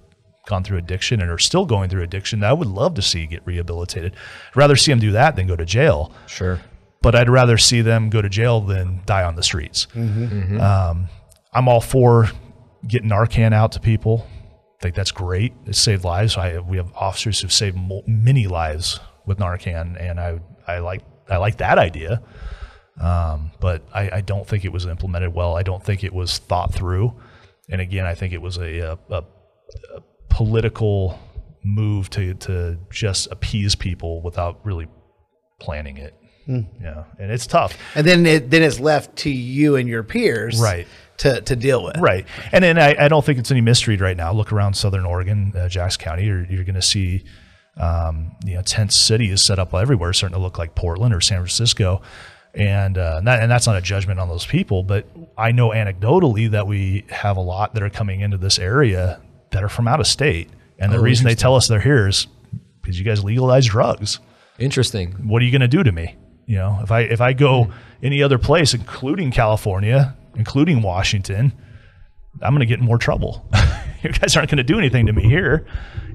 [0.45, 3.25] gone through addiction and are still going through addiction that i would love to see
[3.25, 6.59] get rehabilitated I'd rather see them do that than go to jail Sure.
[7.01, 9.87] but I'd rather see them go to jail than die on the streets.
[9.95, 11.07] Um,
[11.53, 12.29] I'm all for
[12.87, 14.25] getting Narcan out to people.
[14.79, 15.53] I think that's great.
[15.65, 16.35] It saved lives.
[16.37, 21.03] I, we have officers who've saved mo- many lives with Narcan, and I, I like
[21.29, 22.21] I like that idea.
[22.99, 25.55] Um, but I, I don't think it was implemented well.
[25.55, 27.13] I don't think it was thought through.
[27.69, 29.23] and again, I think it was a, a, a,
[29.95, 30.01] a
[30.33, 31.19] political
[31.63, 34.87] move to to just appease people without really
[35.59, 36.13] planning it.
[36.45, 37.77] Yeah, and it's tough.
[37.95, 40.87] And then it then it's left to you and your peers, Right.
[41.19, 41.97] to to deal with.
[41.97, 42.25] Right.
[42.51, 44.33] And then I, I don't think it's any mystery right now.
[44.33, 47.23] Look around Southern Oregon, uh, Jackson County, you're, you're going to see,
[47.77, 51.37] um, you know, tent cities set up everywhere, starting to look like Portland or San
[51.37, 52.01] Francisco.
[52.55, 55.07] And, uh, and, that, and that's not a judgment on those people, but
[55.37, 59.21] I know anecdotally that we have a lot that are coming into this area
[59.53, 60.49] that are from out of state.
[60.79, 62.27] And the reason they tell us they're here is
[62.81, 64.19] because you guys legalize drugs
[64.59, 65.13] Interesting.
[65.27, 66.15] what are you going to do to me?
[66.45, 71.53] You know, if I if I go any other place, including California, including Washington,
[72.41, 73.47] I'm going to get in more trouble.
[74.03, 75.65] you guys aren't going to do anything to me here.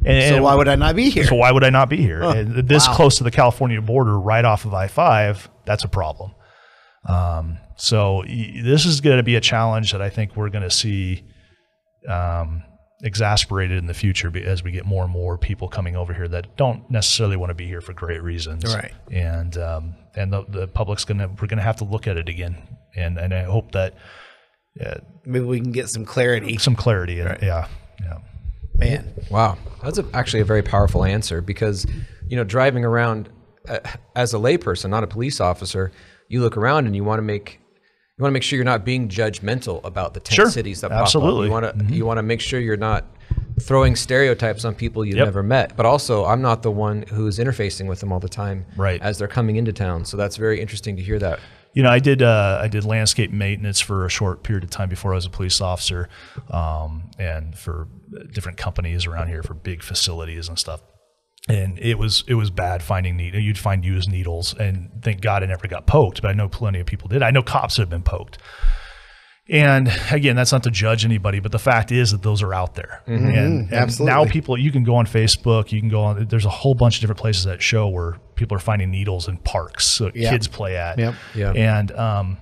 [0.05, 1.25] And So why would I not be here?
[1.25, 2.23] so why would I not be here?
[2.23, 2.95] And this wow.
[2.95, 6.35] close to the California border, right off of I five, that's a problem.
[7.09, 10.65] Um, so y- this is going to be a challenge that I think we're going
[10.65, 11.25] to see
[12.07, 12.63] um,
[13.03, 16.27] exasperated in the future be- as we get more and more people coming over here
[16.29, 18.65] that don't necessarily want to be here for great reasons.
[18.75, 18.93] Right.
[19.11, 22.57] And um, and the, the public's gonna we're gonna have to look at it again.
[22.97, 23.95] And and I hope that
[25.25, 26.57] Maybe we can get some clarity.
[26.59, 27.21] some clarity.
[27.21, 27.67] And, Yeah.
[28.01, 28.19] Yeah.
[28.75, 31.85] Man, Wow, that's a, actually a very powerful answer because,
[32.29, 33.29] you know, driving around
[33.69, 33.81] uh,
[34.15, 35.91] as a layperson, not a police officer,
[36.29, 37.61] you look around and you want to make
[38.19, 40.91] you want to make sure you're not being judgmental about the tent Sure, cities that
[40.91, 41.49] absolutely.
[41.49, 41.75] pop up.
[41.77, 43.07] You want to you want to make sure you're not
[43.61, 45.27] throwing stereotypes on people you've Yep.
[45.27, 45.77] never met.
[45.77, 49.01] But also, I'm not the one who's interfacing with them all the time, Right.
[49.03, 51.39] As they're coming into town, so that's very interesting to hear that.
[51.75, 54.89] You know, I did uh, I did landscape maintenance for a short period of time
[54.89, 56.09] before I was a police officer,
[56.51, 57.87] um, and for
[58.33, 60.81] different companies around here for big facilities and stuff.
[61.49, 63.43] And it was it was bad finding needles.
[63.43, 66.21] You'd find used needles, and thank God I never got poked.
[66.21, 67.23] But I know plenty of people did.
[67.23, 68.39] I know cops have been poked.
[69.51, 72.75] And again, that's not to judge anybody, but the fact is that those are out
[72.75, 73.03] there.
[73.07, 73.27] Mm-hmm.
[73.27, 73.75] And, and mm-hmm.
[73.75, 74.15] absolutely.
[74.15, 76.27] now people, you can go on Facebook, you can go on.
[76.27, 79.39] There's a whole bunch of different places that show where people are finding needles in
[79.39, 80.31] parks, so Yeah.
[80.31, 80.99] kids play at.
[80.99, 81.15] Yep.
[81.57, 82.37] And um,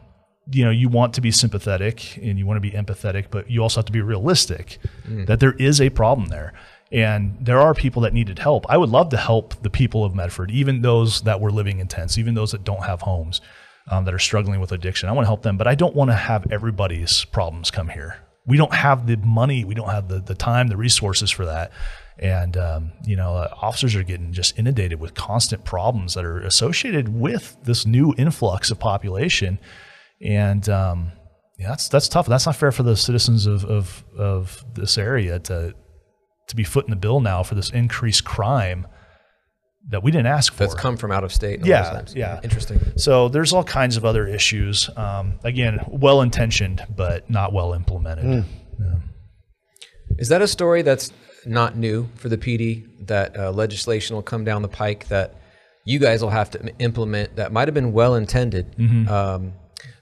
[0.51, 3.63] you know, you want to be sympathetic and you want to be empathetic, but you
[3.63, 4.79] also have to be realistic
[5.09, 5.27] mm.
[5.27, 6.53] that there is a problem there.
[6.93, 8.64] And there are people that needed help.
[8.68, 11.89] I would love to help the people of Medford, even those that were living in
[11.89, 13.41] tents, even those that don't have homes,
[13.91, 15.09] um, that are struggling with addiction.
[15.09, 18.18] I want to help them, but I don't want to have everybody's problems come here.
[18.47, 21.72] We don't have the money, we don't have the, the time, the resources for that.
[22.18, 26.39] And, um, you know, uh, officers are getting just inundated with constant problems that are
[26.39, 29.59] associated with this new influx of population.
[30.22, 31.12] And, um,
[31.59, 32.26] yeah, that's, that's tough.
[32.26, 35.74] That's not fair for the citizens of, of, of this area to,
[36.49, 38.86] to be footing the bill now for this increased crime
[39.88, 40.61] that we didn't ask for.
[40.64, 41.59] That's come from out of state.
[41.61, 42.14] and Yeah, times.
[42.14, 42.40] yeah.
[42.42, 42.80] Interesting.
[42.97, 44.90] So there's all kinds of other issues.
[44.97, 48.44] Um, again, well intentioned, but not well implemented.
[50.18, 51.12] Is that a story that's
[51.44, 52.84] not new for the PD?
[53.07, 55.34] That uh, legislation will come down the pike that
[55.84, 58.74] you guys will have to implement that might have been well intended,
[59.09, 59.53] um,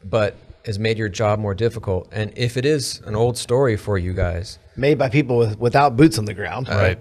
[0.05, 2.09] but has made your job more difficult.
[2.13, 5.97] And if it is an old story for you guys, made by people with, without
[5.97, 6.69] boots on the ground.
[6.69, 6.99] Right.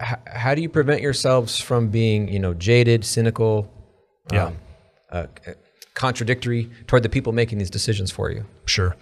[0.00, 3.68] h- how do you prevent yourselves from being, you know, jaded, cynical,
[4.32, 4.46] Yeah.
[4.46, 4.56] um,
[5.10, 5.26] uh,
[5.94, 8.44] contradictory toward the people making these decisions for you?
[8.66, 8.94] Sure.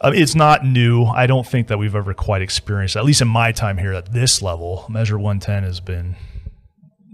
[0.00, 1.04] Um, it's not new.
[1.04, 4.12] I don't think that we've ever quite experienced, at least in my time here at
[4.12, 6.16] this level, Measure 110 has been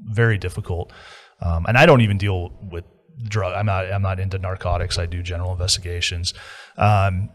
[0.09, 0.92] very difficult.
[1.40, 2.84] Um, and I don't even deal with
[3.24, 3.54] drug.
[3.54, 3.90] I'm not.
[3.92, 4.98] I'm not into narcotics.
[4.98, 6.34] I do general investigations.
[6.76, 7.30] Um,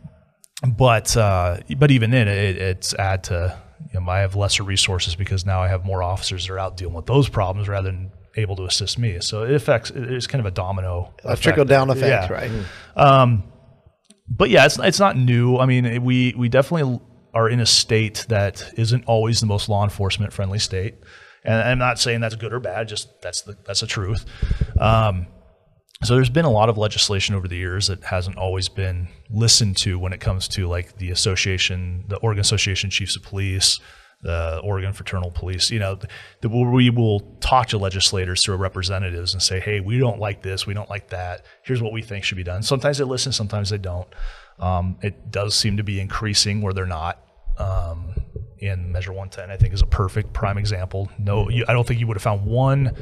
[0.77, 3.57] but uh, but even then, it, it's add to.
[3.93, 6.77] You know, I have lesser resources because now I have more officers that are out
[6.77, 9.19] dealing with those problems rather than able to assist me.
[9.19, 9.91] So it affects.
[9.93, 11.13] It's kind of a domino.
[11.23, 12.51] A trickle down effect, Yeah right?
[12.95, 13.43] um
[14.27, 15.57] but yeah, it's it's not new.
[15.57, 16.99] I mean, we we definitely
[17.33, 20.95] are in a state that isn't always the most law enforcement friendly state,
[21.43, 22.87] and I'm not saying that's good or bad.
[22.87, 24.25] Just that's the that's the truth.
[24.79, 25.27] Um,
[26.03, 29.77] so there's been a lot of legislation over the years that hasn't always been listened
[29.77, 33.79] to when it comes to like the association, the Oregon Association Chiefs of Police,
[34.21, 35.71] the Oregon Fraternal Police.
[35.71, 35.97] You know,
[36.43, 40.73] we will talk to legislators through representatives and say, "Hey, we don't like this, we
[40.73, 41.45] don't like that.
[41.63, 44.07] Here's what we think should be done." Sometimes they listen, sometimes they don't.
[44.59, 47.21] Um, it does seem to be increasing where they're not.
[47.57, 48.15] Um,
[48.59, 51.09] in Measure 110, I think is a perfect prime example.
[51.17, 52.95] No, you, I don't think you would have found one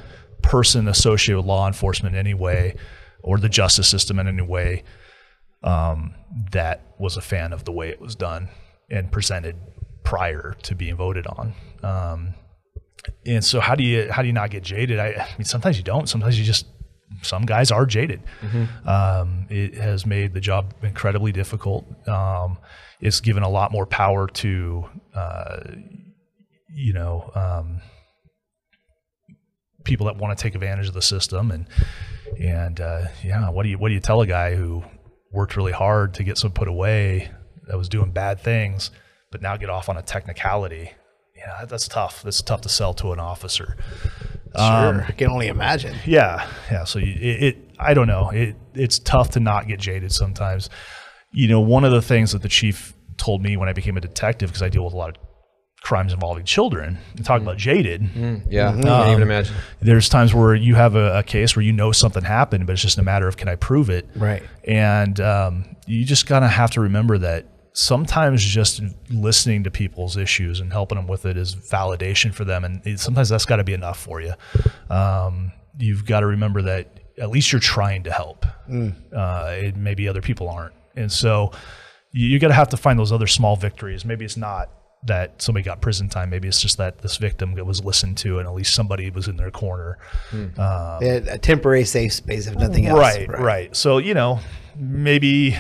[0.44, 2.76] person associated with law enforcement in any way
[3.24, 4.84] or the justice system in any way
[5.64, 6.14] um,
[6.52, 8.50] that was a fan of the way it was done
[8.92, 9.56] and presented
[10.04, 11.54] prior to being voted on.
[11.82, 12.34] Um,
[13.26, 15.00] and so how do you how do you not get jaded?
[15.00, 16.08] I, I mean, sometimes you don't.
[16.08, 16.68] Sometimes you just
[17.22, 18.22] some guys are jaded.
[18.88, 21.86] Um, it has made the job incredibly difficult.
[22.08, 22.58] Um,
[23.00, 25.60] it's given a lot more power to, uh,
[26.70, 27.82] you know, um,
[29.84, 31.68] people that want to take advantage of the system and
[32.40, 34.84] and uh, yeah, what do you what do you tell a guy who
[35.32, 37.30] worked really hard to get someone put away
[37.68, 38.92] that was doing bad things,
[39.32, 40.92] but now get off on a technicality?
[41.36, 42.24] Yeah, that's tough.
[42.24, 43.76] That's tough to sell to an officer.
[44.56, 45.96] Sure, I can only imagine.
[46.06, 46.84] Yeah, yeah.
[46.84, 48.30] So you, it, it, I don't know.
[48.30, 50.70] It, it's tough to not get jaded sometimes.
[51.32, 54.02] You know, one of the things that the chief told me when I became a
[54.02, 55.23] detective, because I deal with a lot of
[55.84, 58.02] crimes involving children, and talk about jaded.
[58.50, 59.54] Yeah, I can't Um, even imagine.
[59.82, 62.82] There's times where you have a, a case where you know something happened, but it's
[62.82, 64.08] just a matter of can I prove it?
[64.16, 64.42] Right.
[64.66, 70.60] And um, you just gotta have to remember that sometimes just listening to people's issues
[70.62, 73.74] and helping them with it is validation for them, and sometimes that's got to be
[73.74, 74.34] enough for you.
[74.90, 78.46] Um, you've got to remember that at least you're trying to help.
[79.14, 81.52] Uh, it, maybe other people aren't, and so
[82.12, 84.06] you, you got to have to find those other small victories.
[84.06, 84.70] Maybe it's not
[85.06, 86.30] that somebody got prison time.
[86.30, 89.38] Maybe it's just that this victim was listened to, and at least somebody was in
[89.38, 89.98] their corner.
[90.32, 93.00] They had a temporary safe space, if nothing else.
[93.00, 94.40] Right, right, So, you know,
[94.78, 95.58] maybe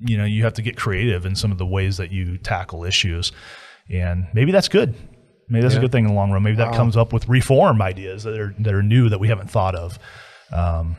[0.00, 2.84] you know, you have to get creative in some of the ways that you tackle
[2.84, 3.32] issues.
[3.90, 4.94] And maybe that's good.
[5.48, 6.42] Maybe that's a good thing in the long run.
[6.42, 9.50] Maybe that comes up with reform ideas that are that are new that we haven't
[9.50, 9.98] thought of.
[10.52, 10.96] Um,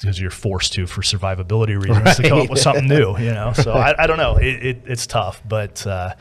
[0.00, 3.52] because you're forced to for survivability reasons to come up with something new, you know.
[3.52, 4.36] So I, I don't know.
[4.46, 6.14] It, it, it's tough, but uh,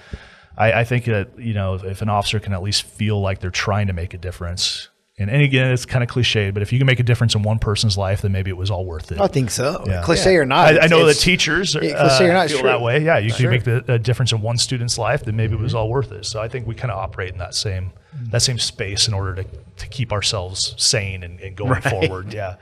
[0.57, 3.49] I, I think that you know if an officer can at least feel like they're
[3.51, 6.79] trying to make a difference, and, and again, it's kind of cliche, but if you
[6.79, 9.19] can make a difference in one person's life, then maybe it was all worth it.
[9.19, 9.83] I think so.
[9.87, 10.01] Yeah.
[10.03, 10.67] Cliche or not.
[10.75, 12.69] I, I know that it's- teachers yeah, uh, cliche or not, feel true.
[12.69, 13.03] that way.
[13.03, 13.37] Yeah, you Sure.
[13.37, 16.11] can make the, a difference in one student's life, then maybe it was all worth
[16.11, 16.25] it.
[16.25, 17.91] So I think we kind of operate in that same
[18.31, 19.43] that same space in order to,
[19.77, 22.33] to keep ourselves sane and, and going forward.
[22.33, 22.55] Yeah.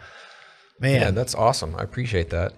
[0.79, 1.75] Man, Yeah, that's awesome.
[1.75, 2.53] I appreciate that.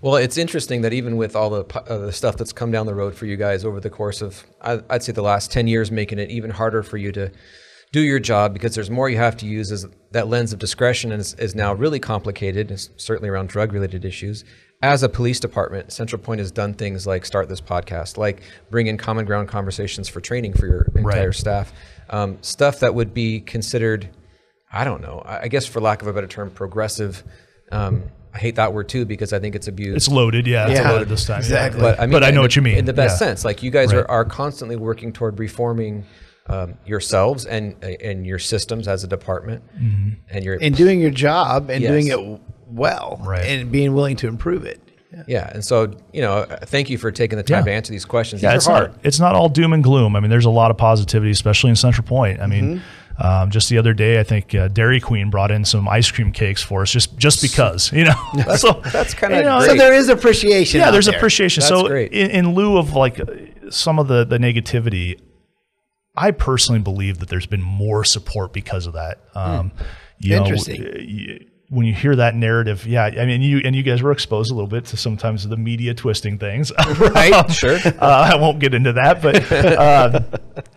[0.00, 2.94] Well, it's interesting that even with all the, uh, the stuff that's come down the
[2.94, 5.90] road for you guys over the course of, I, I'd say, the last 10 years,
[5.90, 7.30] making it even harder for you to
[7.92, 11.12] do your job because there's more you have to use as that lens of discretion
[11.12, 14.44] is, is now really complicated, it's certainly around drug related issues.
[14.82, 18.86] As a police department, Central Point has done things like start this podcast, like bring
[18.88, 21.34] in common ground conversations for training for your entire Right.
[21.34, 21.72] staff,
[22.10, 24.08] um, stuff that would be considered
[24.72, 25.22] I don't know.
[25.24, 27.22] I I guess for lack of a better term, progressive.
[27.74, 28.02] Um,
[28.34, 29.96] I hate that word too because I think it's abused.
[29.96, 30.46] It's loaded.
[30.46, 30.68] Yeah.
[30.68, 31.36] It's Yeah, loaded this time.
[31.42, 31.46] yeah.
[31.66, 31.80] exactly.
[31.80, 32.78] but I mean, but I know the- what you mean.
[32.78, 33.26] in the best Yeah.
[33.28, 33.44] sense.
[33.44, 34.00] Like you guys Right.
[34.00, 36.04] are, are constantly working toward reforming
[36.48, 40.10] um, yourselves and and your systems as a department, Mm-hmm.
[40.30, 41.90] and your and doing your job and Yes.
[41.90, 43.46] doing it well, Right.
[43.46, 44.78] and being willing to improve it.
[45.28, 45.48] yeah.
[45.54, 47.64] And so you know, uh, thank you for taking the time Yeah.
[47.66, 48.42] to answer these questions.
[48.42, 48.90] Yeah, these it's hard.
[48.90, 50.16] not it's not all doom and gloom.
[50.16, 52.40] I mean, there's a lot of positivity, especially in Central Point.
[52.42, 52.82] I mean,
[53.18, 56.32] um, just the other day, I think uh, Dairy Queen brought in some ice cream
[56.32, 58.14] cakes for us, just just because, you know.
[58.56, 59.60] so that's kinda you know.
[59.60, 60.80] So there is appreciation.
[60.80, 61.16] yeah, out there's there.
[61.16, 61.60] appreciation.
[61.60, 62.12] That's so great.
[62.12, 63.26] In, in lieu of like uh,
[63.70, 65.20] some of the the negativity,
[66.16, 69.20] I personally believe that there's been more support because of that.
[69.34, 69.72] Um,
[70.18, 70.82] you Interesting.
[70.84, 74.12] uh, you- when you hear that narrative, yeah, I mean, you and you guys were
[74.12, 77.50] exposed a little bit to sometimes the media twisting things, Right.
[77.52, 77.78] Sure.
[78.00, 79.50] uh, I won't get into that, but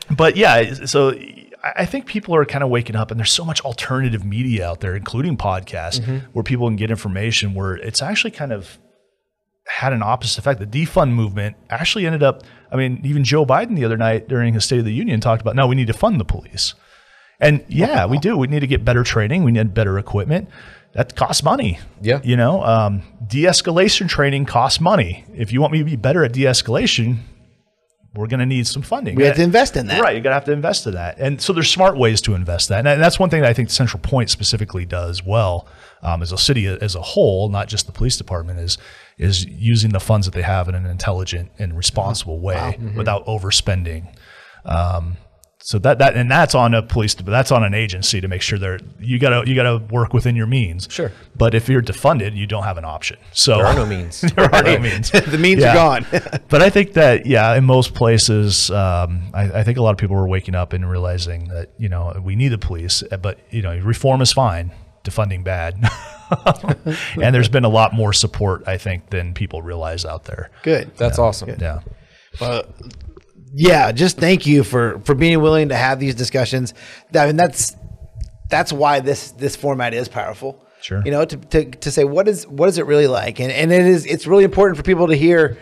[0.10, 0.74] um, but yeah.
[0.86, 1.14] So
[1.64, 4.80] I think people are kind of waking up, and there's so much alternative media out
[4.80, 7.54] there, including podcasts, where people can get information.
[7.54, 8.78] Where it's actually kind of
[9.68, 10.60] had an opposite effect.
[10.60, 12.44] The defund movement actually ended up.
[12.72, 15.42] I mean, even Joe Biden the other night during his State of the Union talked
[15.42, 16.74] about, no, we need to fund the police.
[17.40, 18.38] And yeah, we do.
[18.38, 19.44] We need to get better training.
[19.44, 20.50] We need better equipment.
[20.94, 21.80] That costs money.
[22.02, 22.22] Yeah.
[22.24, 25.26] You know, um, de-escalation training costs money.
[25.36, 27.18] If you want me to be better at de-escalation,
[28.16, 29.16] we're going to need some funding.
[29.16, 30.02] We have to invest in that.
[30.02, 30.14] Right.
[30.14, 31.20] You're going to have to invest in that.
[31.20, 32.86] And so there's smart ways to invest that.
[32.88, 35.68] And that's one thing that I think Central Point specifically does well
[36.02, 38.78] um, as a city as a whole, not just the police department, is
[39.18, 42.98] is using the funds that they have in an intelligent and responsible way Mm-hmm.
[42.98, 44.14] without overspending.
[44.66, 45.18] Um,
[45.60, 48.42] so that that and that's on a police, but that's on an agency to make
[48.42, 50.88] sure they're you gotta you gotta work within your means.
[50.90, 51.12] Sure.
[51.36, 53.18] But if you're defunded, you don't have an option.
[53.32, 54.22] So There are no means.
[54.22, 55.10] there are no means.
[55.12, 55.72] the means Yeah.
[55.72, 56.06] are gone.
[56.50, 59.98] but I think that yeah, in most places, um, I, I think a lot of
[59.98, 63.62] people were waking up and realizing that you know we need the police, but you
[63.64, 64.72] know reform is fine,
[65.04, 65.76] defunding bad,
[67.22, 70.52] and there's been a lot more support I think than people realize out there.
[70.64, 70.96] Good.
[70.98, 71.56] That's awesome.
[71.60, 71.80] Yeah,
[73.54, 76.74] yeah, just thank you for for being willing to have these discussions.
[77.14, 77.76] I mean, that's
[78.50, 80.64] that's why this this format is powerful.
[80.82, 81.02] Sure.
[81.04, 83.72] You know, to, to, to say what is what is it really like, and and
[83.72, 85.58] it is it's really important for people to hear.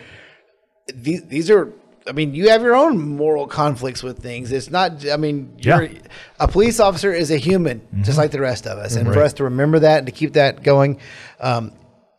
[0.94, 1.74] These these are
[2.08, 4.52] I mean, you have your own moral conflicts with things.
[4.52, 5.08] It's not.
[5.10, 6.00] I mean, you're, Yeah.
[6.40, 9.34] a police officer is a human, just like the rest of us, and for us
[9.34, 11.00] to remember that and to keep that going,
[11.40, 11.72] um,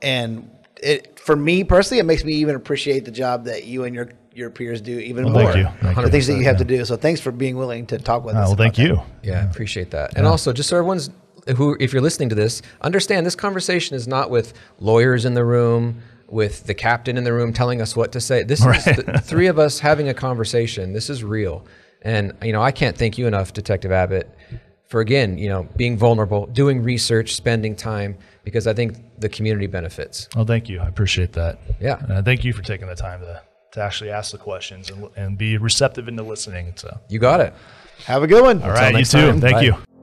[0.02, 0.50] and
[0.82, 4.08] it for me personally, it makes me even appreciate the job that you and your
[4.36, 5.52] your peers do even Well, more.
[5.52, 5.72] thank you.
[5.80, 6.84] Thank the things that you have to do.
[6.84, 8.44] So thanks for being willing to talk with Uh, us.
[8.44, 8.82] well, about thank that.
[8.82, 9.00] you.
[9.22, 10.16] Yeah, I appreciate that.
[10.16, 11.08] And also, just so everyone's
[11.56, 15.44] who, if you're listening to this, understand this conversation is not with lawyers in the
[15.44, 18.42] room, with the captain in the room telling us what to say.
[18.42, 20.92] This is the three of us having a conversation.
[20.92, 21.64] This is real.
[22.02, 24.28] And you know, I can't thank you enough, Detective Abbott,
[24.88, 29.66] for again, you know, being vulnerable, doing research, spending time, because I think the community
[29.68, 30.28] benefits.
[30.36, 30.80] Well, thank you.
[30.80, 31.58] I appreciate that.
[31.80, 31.94] Yeah.
[32.08, 33.40] Uh, thank you for taking the time to,
[33.76, 36.72] to actually ask the questions and, and be receptive into listening.
[36.76, 37.52] So, You got it.
[38.06, 38.62] Have a good one.
[38.62, 39.18] all right, you too.
[39.18, 39.40] time.
[39.40, 39.62] Thank Bye.
[39.62, 39.95] you.